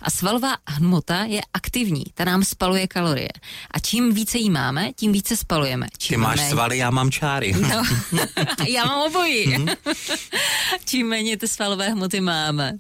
A 0.02 0.12
svalová 0.12 0.58
hmota 0.68 1.24
je 1.24 1.42
aktivní, 1.54 2.04
ta 2.14 2.26
nám 2.26 2.44
spaluje 2.44 2.88
kalorie. 2.88 3.30
A 3.72 3.80
čím 3.80 4.14
více 4.14 4.38
jí 4.38 4.50
máme, 4.50 4.94
tím 4.94 5.12
více 5.12 5.38
spalujeme. 5.38 5.88
Čím 5.98 6.14
Ty 6.14 6.18
máš 6.18 6.38
méně... 6.38 6.50
svaly, 6.50 6.78
já 6.78 6.90
mám 6.90 7.12
čáry. 7.12 7.54
No, 7.54 7.84
já 8.68 8.86
mám 8.86 9.02
obojí. 9.02 9.58
Mhm. 9.58 9.68
čím 10.86 11.08
méně 11.08 11.38
ty 11.38 11.48
svalové 11.48 11.90
hmoty 11.90 12.22
máme, 12.22 12.74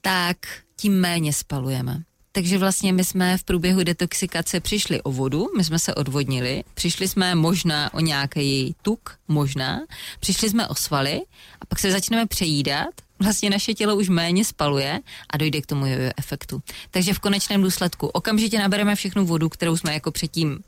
tak 0.00 0.36
tím 0.76 1.00
méně 1.00 1.32
spalujeme. 1.32 2.02
Takže 2.32 2.58
vlastně 2.58 2.92
my 2.92 3.04
jsme 3.04 3.38
v 3.38 3.44
průběhu 3.44 3.84
detoxikace 3.84 4.60
přišli 4.60 5.02
o 5.02 5.12
vodu, 5.12 5.46
my 5.56 5.64
jsme 5.64 5.78
se 5.78 5.94
odvodnili, 5.94 6.64
přišli 6.74 7.08
jsme 7.08 7.34
možná 7.34 7.94
o 7.94 8.00
nějaký 8.00 8.74
tuk, 8.82 9.18
možná, 9.28 9.80
přišli 10.20 10.50
jsme 10.50 10.68
o 10.68 10.74
svaly 10.74 11.20
a 11.60 11.66
pak 11.66 11.78
se 11.78 11.92
začneme 11.92 12.26
přejídat, 12.26 12.88
vlastně 13.18 13.50
naše 13.50 13.74
tělo 13.74 13.96
už 13.96 14.08
méně 14.08 14.44
spaluje 14.44 15.00
a 15.30 15.36
dojde 15.36 15.60
k 15.60 15.66
tomu 15.66 15.86
jojo 15.86 16.10
efektu. 16.16 16.62
Takže 16.90 17.14
v 17.14 17.18
konečném 17.18 17.62
důsledku 17.62 18.06
okamžitě 18.06 18.58
nabereme 18.58 18.94
všechnu 18.94 19.26
vodu, 19.26 19.48
kterou 19.48 19.76
jsme 19.76 19.94
jako 19.94 20.10
předtím 20.10 20.58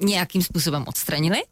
nějakým 0.00 0.42
způsobem 0.42 0.84
odstranili, 0.86 1.42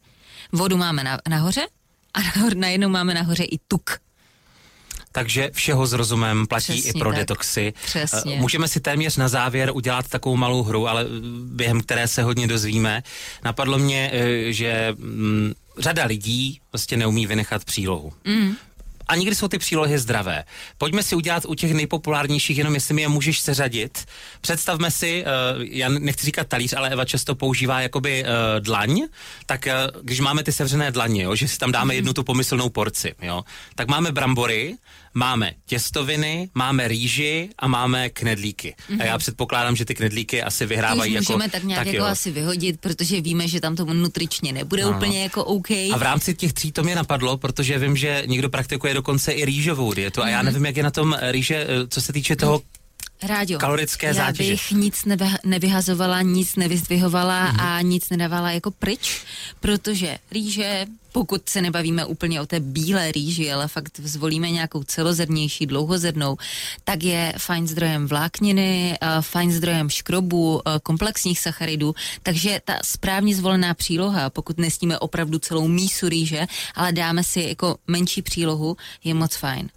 vodu 0.51 0.77
máme 0.77 1.03
na, 1.03 1.17
nahoře 1.29 1.67
a 2.13 2.19
najednou 2.55 2.89
máme 2.89 3.13
nahoře 3.13 3.43
i 3.43 3.57
tuk, 3.67 3.99
takže 5.11 5.49
všeho 5.53 5.87
s 5.87 5.93
rozumem 5.93 6.47
platí 6.47 6.73
Přesně 6.73 6.91
i 6.91 6.99
pro 6.99 7.09
tak. 7.09 7.19
detoxy. 7.19 7.73
Přesně. 7.85 8.35
Můžeme 8.35 8.67
si 8.67 8.79
téměř 8.79 9.17
na 9.17 9.27
závěr 9.27 9.71
udělat 9.73 10.07
takovou 10.07 10.37
malou 10.37 10.63
hru, 10.63 10.87
ale 10.87 11.05
během 11.43 11.81
které 11.81 12.07
se 12.07 12.23
hodně 12.23 12.47
dozvíme. 12.47 13.03
Napadlo 13.43 13.77
mě, 13.77 14.11
eh, 14.13 14.53
že 14.53 14.95
mm, 14.97 15.53
řada 15.77 16.05
lidí 16.05 16.59
prostě 16.69 16.97
neumí 16.97 17.27
vynechat 17.27 17.65
přílohu. 17.65 18.13
Mm 18.25 18.55
a 19.11 19.15
někdy 19.15 19.35
jsou 19.35 19.47
ty 19.47 19.57
přílohy 19.57 19.99
zdravé. 19.99 20.43
Pojďme 20.77 21.03
si 21.03 21.15
udělat 21.15 21.45
u 21.47 21.53
těch 21.53 21.73
nejpopulárnějších, 21.73 22.57
jenom 22.57 22.73
jestli 22.73 22.93
mi 22.93 23.01
je 23.01 23.07
můžeš 23.07 23.39
seřadit. 23.39 24.05
Představme 24.41 24.91
si, 24.91 25.23
uh, 25.55 25.63
já 25.63 25.89
nechci 25.89 26.25
říkat 26.25 26.47
talíř, 26.47 26.73
ale 26.73 26.89
Eva 26.89 27.05
často 27.05 27.35
používá 27.35 27.81
jakoby 27.81 28.23
uh, 28.23 28.29
dlaň, 28.59 29.01
tak 29.45 29.67
uh, 29.67 30.01
když 30.01 30.19
máme 30.19 30.43
ty 30.43 30.51
sevřené 30.51 30.91
dlaně, 30.91 31.23
jo, 31.23 31.35
že 31.35 31.47
si 31.47 31.57
tam 31.57 31.71
dáme 31.71 31.93
mm. 31.93 31.95
jednu 31.95 32.13
tu 32.13 32.23
pomyslnou 32.23 32.69
porci, 32.69 33.13
jo, 33.21 33.43
tak 33.75 33.87
máme 33.87 34.11
brambory, 34.11 34.77
máme 35.13 35.53
těstoviny, 35.65 36.49
máme 36.55 36.87
rýži 36.87 37.49
a 37.59 37.67
máme 37.67 38.09
knedlíky. 38.09 38.75
Mm-hmm. 38.77 39.01
A 39.01 39.05
já 39.05 39.11
mhm. 39.11 39.19
předpokládám, 39.19 39.75
že 39.75 39.85
ty 39.85 39.95
knedlíky 39.95 40.43
asi 40.43 40.65
vyhrávají 40.65 41.13
jako... 41.13 41.33
můžeme 41.33 41.49
tak 41.49 41.63
nějak 41.63 41.79
tak 41.79 41.93
jako 41.93 42.05
jo. 42.05 42.11
asi 42.11 42.31
vyhodit, 42.31 42.79
protože 42.79 43.21
víme, 43.21 43.47
že 43.47 43.59
tam 43.59 43.75
to 43.75 43.85
nutričně 43.85 44.53
nebude 44.53 44.83
no. 44.83 44.89
úplně 44.89 45.23
jako 45.23 45.43
OK. 45.43 45.71
A 45.71 45.97
v 45.97 46.01
rámci 46.01 46.35
těch 46.35 46.53
tří 46.53 46.71
to 46.71 46.83
mě 46.83 46.95
napadlo, 46.95 47.37
protože 47.37 47.79
vím, 47.79 47.97
že 47.97 48.23
někdo 48.25 48.49
praktikuje 48.49 48.93
dokonce 49.01 49.31
i 49.31 49.45
rýžovou 49.45 49.93
dietu 49.93 50.21
a 50.21 50.29
já 50.29 50.37
mhm. 50.37 50.45
nevím, 50.45 50.65
jak 50.65 50.77
je 50.77 50.83
na 50.83 50.91
tom 50.91 51.17
rýže, 51.21 51.57
eh, 51.57 51.87
co 51.87 52.01
se 52.01 52.13
týče 52.13 52.35
toho 52.35 52.61
Rádio, 53.23 53.59
kalorické 53.59 54.07
já 54.07 54.13
zátěže. 54.13 54.51
bych 54.51 54.71
nic 54.71 55.05
nebe, 55.05 55.29
nevyhazovala, 55.43 56.21
nic 56.21 56.55
nevyzdvihovala 56.55 57.51
mm-hmm. 57.51 57.65
a 57.65 57.81
nic 57.81 58.09
nedávala 58.09 58.51
jako 58.51 58.71
pryč, 58.71 59.23
protože 59.59 60.17
rýže, 60.31 60.85
pokud 61.11 61.49
se 61.49 61.61
nebavíme 61.61 62.05
úplně 62.05 62.41
o 62.41 62.45
té 62.45 62.59
bílé 62.59 63.11
rýži, 63.11 63.51
ale 63.51 63.67
fakt 63.67 63.99
zvolíme 63.99 64.51
nějakou 64.51 64.83
celozrnější, 64.83 65.65
dlouhozrnou, 65.65 66.37
tak 66.83 67.03
je 67.03 67.33
fajn 67.37 67.67
zdrojem 67.67 68.07
vlákniny, 68.07 68.97
fajn 69.21 69.51
zdrojem 69.51 69.89
škrobu, 69.89 70.61
komplexních 70.83 71.39
sacharidů, 71.39 71.95
takže 72.23 72.61
ta 72.65 72.79
správně 72.83 73.35
zvolená 73.35 73.73
příloha, 73.73 74.29
pokud 74.29 74.57
nesníme 74.57 74.99
opravdu 74.99 75.39
celou 75.39 75.67
mísu 75.67 76.09
rýže, 76.09 76.47
ale 76.75 76.91
dáme 76.91 77.23
si 77.23 77.41
jako 77.41 77.77
menší 77.87 78.21
přílohu, 78.21 78.77
je 79.03 79.13
moc 79.13 79.35
fajn. 79.35 79.69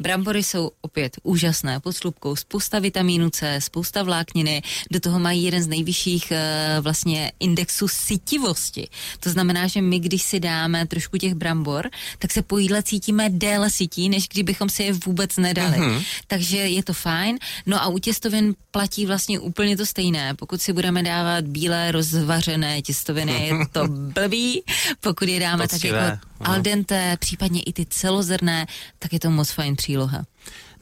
Brambory 0.00 0.42
jsou 0.42 0.70
opět 0.80 1.16
úžasné, 1.22 1.80
pod 1.80 1.92
slupkou 1.92 2.36
spousta 2.36 2.78
vitamínu 2.78 3.30
C, 3.30 3.60
spousta 3.60 4.02
vlákniny, 4.02 4.62
do 4.90 5.00
toho 5.00 5.18
mají 5.18 5.44
jeden 5.44 5.62
z 5.62 5.66
nejvyšších 5.66 6.32
uh, 6.32 6.84
vlastně 6.84 7.32
indexů 7.40 7.88
sytivosti. 7.88 8.88
To 9.20 9.30
znamená, 9.30 9.66
že 9.66 9.82
my, 9.82 9.98
když 9.98 10.22
si 10.22 10.40
dáme 10.40 10.86
trošku 10.86 11.16
těch 11.18 11.34
brambor, 11.34 11.90
tak 12.18 12.32
se 12.32 12.42
po 12.42 12.58
jídle 12.58 12.82
cítíme 12.82 13.30
déle 13.30 13.70
sytí, 13.70 14.08
než 14.08 14.28
kdybychom 14.28 14.68
si 14.68 14.82
je 14.82 14.92
vůbec 14.92 15.36
nedali. 15.36 15.78
Mm-hmm. 15.78 16.04
Takže 16.26 16.56
je 16.56 16.82
to 16.82 16.92
fajn. 16.92 17.38
No 17.66 17.82
a 17.82 17.88
u 17.88 17.98
těstovin 17.98 18.54
platí 18.70 19.06
vlastně 19.06 19.38
úplně 19.38 19.76
to 19.76 19.86
stejné. 19.86 20.34
Pokud 20.34 20.62
si 20.62 20.72
budeme 20.72 21.02
dávat 21.02 21.44
bílé 21.44 21.92
rozvařené 21.92 22.82
těstoviny, 22.82 23.46
je 23.46 23.52
to 23.72 23.88
blbý. 23.88 24.62
Pokud 25.00 25.28
je 25.28 25.40
dáme 25.40 25.68
Poctivé. 25.68 25.98
tak 25.98 26.08
jako 26.08 26.28
al 26.40 26.62
dente, 26.62 27.16
případně 27.20 27.62
i 27.62 27.72
ty 27.72 27.86
celozrné, 27.86 28.66
tak 28.98 29.12
je 29.12 29.20
to 29.20 29.30
moc 29.30 29.50
fajn 29.50 29.76
příloha. 29.88 30.24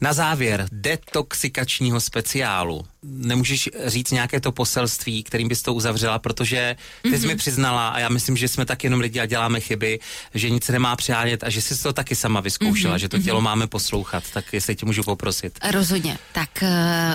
Na 0.01 0.13
závěr 0.13 0.67
detoxikačního 0.71 1.99
speciálu. 1.99 2.85
Nemůžeš 3.03 3.69
říct 3.85 4.11
nějaké 4.11 4.39
to 4.39 4.51
poselství, 4.51 5.23
kterým 5.23 5.47
bys 5.47 5.61
to 5.61 5.73
uzavřela, 5.73 6.19
protože 6.19 6.75
ty 7.01 7.09
mm-hmm. 7.09 7.19
jsi 7.19 7.27
mi 7.27 7.33
mhm. 7.33 7.37
přiznala, 7.37 7.89
a 7.89 7.99
já 7.99 8.09
myslím, 8.09 8.37
že 8.37 8.47
jsme 8.47 8.65
tak 8.65 8.83
jenom 8.83 8.99
lidi 8.99 9.19
a 9.19 9.25
děláme 9.25 9.59
chyby, 9.59 9.99
že 10.33 10.49
nic 10.49 10.67
nemá 10.67 10.95
přánět 10.95 11.43
a 11.43 11.49
že 11.49 11.61
jsi 11.61 11.83
to 11.83 11.93
taky 11.93 12.15
sama 12.15 12.41
vyzkoušela, 12.41 12.95
mm-hmm. 12.95 12.99
že 12.99 13.09
to 13.09 13.19
tělo 13.19 13.39
mm-hmm. 13.39 13.43
máme 13.43 13.67
poslouchat. 13.67 14.23
Tak 14.33 14.53
jestli 14.53 14.75
tě 14.75 14.85
můžu 14.85 15.03
poprosit. 15.03 15.59
Rozhodně. 15.71 16.17
Tak 16.33 16.49
uh, 16.61 16.69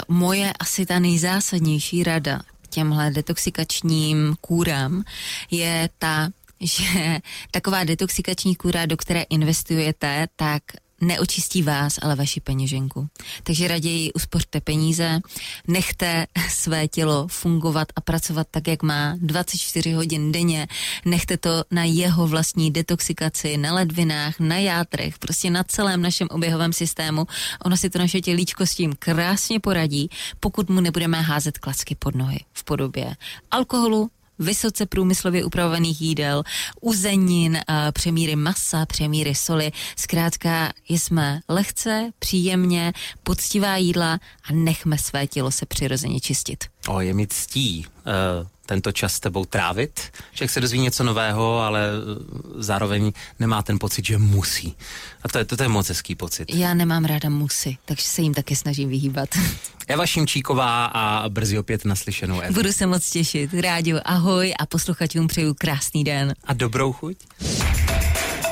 moje 0.08 0.52
asi 0.60 0.86
ta 0.86 0.98
nejzásadnější 0.98 2.04
rada 2.04 2.40
těmhle 2.70 3.10
detoxikačním 3.10 4.34
kůrám 4.40 5.04
je 5.50 5.88
ta, 5.98 6.28
že 6.60 7.18
taková 7.50 7.84
detoxikační 7.84 8.56
kůra, 8.56 8.86
do 8.86 8.96
které 8.96 9.22
investujete, 9.22 10.26
tak 10.36 10.62
neočistí 11.02 11.62
vás, 11.62 11.98
ale 12.02 12.16
vaši 12.16 12.40
peněženku. 12.40 13.08
Takže 13.42 13.68
raději 13.68 14.12
uspořte 14.12 14.60
peníze, 14.60 15.20
nechte 15.68 16.26
své 16.48 16.88
tělo 16.88 17.28
fungovat 17.28 17.88
a 17.96 18.00
pracovat 18.00 18.46
tak, 18.50 18.68
jak 18.68 18.82
má 18.82 19.14
24 19.20 19.92
hodin 19.92 20.32
denně, 20.32 20.68
nechte 21.04 21.36
to 21.36 21.64
na 21.70 21.84
jeho 21.84 22.26
vlastní 22.26 22.70
detoxikaci, 22.70 23.56
na 23.56 23.74
ledvinách, 23.74 24.40
na 24.40 24.56
játrech, 24.56 25.18
prostě 25.18 25.50
na 25.50 25.64
celém 25.64 26.02
našem 26.02 26.28
oběhovém 26.30 26.72
systému. 26.72 27.26
Ono 27.64 27.76
si 27.76 27.90
to 27.90 27.98
naše 27.98 28.20
tělíčko 28.20 28.66
s 28.66 28.74
tím 28.74 28.94
krásně 28.98 29.60
poradí, 29.60 30.08
pokud 30.40 30.70
mu 30.70 30.80
nebudeme 30.80 31.20
házet 31.20 31.58
klacky 31.58 31.94
pod 31.94 32.14
nohy 32.14 32.40
v 32.52 32.64
podobě 32.64 33.16
alkoholu, 33.50 34.10
vysoce 34.42 34.86
průmyslově 34.86 35.44
upravovaných 35.44 36.00
jídel, 36.00 36.42
uzenin, 36.80 37.58
přemíry 37.92 38.36
masa, 38.36 38.86
přemíry 38.86 39.34
soli. 39.34 39.72
Zkrátka 39.96 40.72
jsme 40.88 41.40
lehce, 41.48 42.10
příjemně, 42.18 42.92
poctivá 43.22 43.76
jídla 43.76 44.12
a 44.44 44.52
nechme 44.52 44.98
své 44.98 45.26
tělo 45.26 45.50
se 45.50 45.66
přirozeně 45.66 46.20
čistit. 46.20 46.71
O, 46.88 47.00
je 47.00 47.14
mi 47.14 47.26
ctí 47.26 47.86
uh, 47.86 48.46
tento 48.66 48.92
čas 48.92 49.14
s 49.14 49.20
tebou 49.20 49.44
trávit. 49.44 50.00
Člověk 50.34 50.50
se 50.50 50.60
dozví 50.60 50.78
něco 50.78 51.04
nového, 51.04 51.60
ale 51.60 51.88
uh, 51.90 52.62
zároveň 52.62 53.12
nemá 53.38 53.62
ten 53.62 53.78
pocit, 53.78 54.04
že 54.06 54.18
musí. 54.18 54.76
A 55.22 55.28
to 55.28 55.38
je, 55.38 55.44
to, 55.44 55.56
to 55.56 55.62
je 55.62 55.68
moc 55.68 55.88
hezký 55.88 56.14
pocit. 56.14 56.54
Já 56.54 56.74
nemám 56.74 57.04
ráda 57.04 57.28
musy, 57.28 57.76
takže 57.84 58.02
se 58.02 58.22
jim 58.22 58.34
taky 58.34 58.56
snažím 58.56 58.88
vyhýbat. 58.88 59.28
Eva 59.88 60.06
Šimčíková 60.06 60.84
a 60.86 61.28
brzy 61.28 61.58
opět 61.58 61.84
naslyšenou 61.84 62.40
Evu. 62.40 62.54
Budu 62.54 62.72
se 62.72 62.86
moc 62.86 63.10
těšit. 63.10 63.54
Rádio 63.54 64.00
ahoj 64.04 64.54
a 64.58 64.66
posluchačům 64.66 65.26
přeju 65.26 65.54
krásný 65.54 66.04
den. 66.04 66.34
A 66.44 66.52
dobrou 66.52 66.92
chuť. 66.92 67.16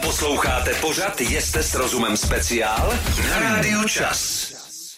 Posloucháte 0.03 0.75
pořad 0.75 1.21
Jeste 1.21 1.63
s 1.63 1.75
rozumem 1.75 2.17
speciál 2.17 2.93
na 3.29 3.41
Rádiu 3.41 3.89
Čas. 3.89 4.60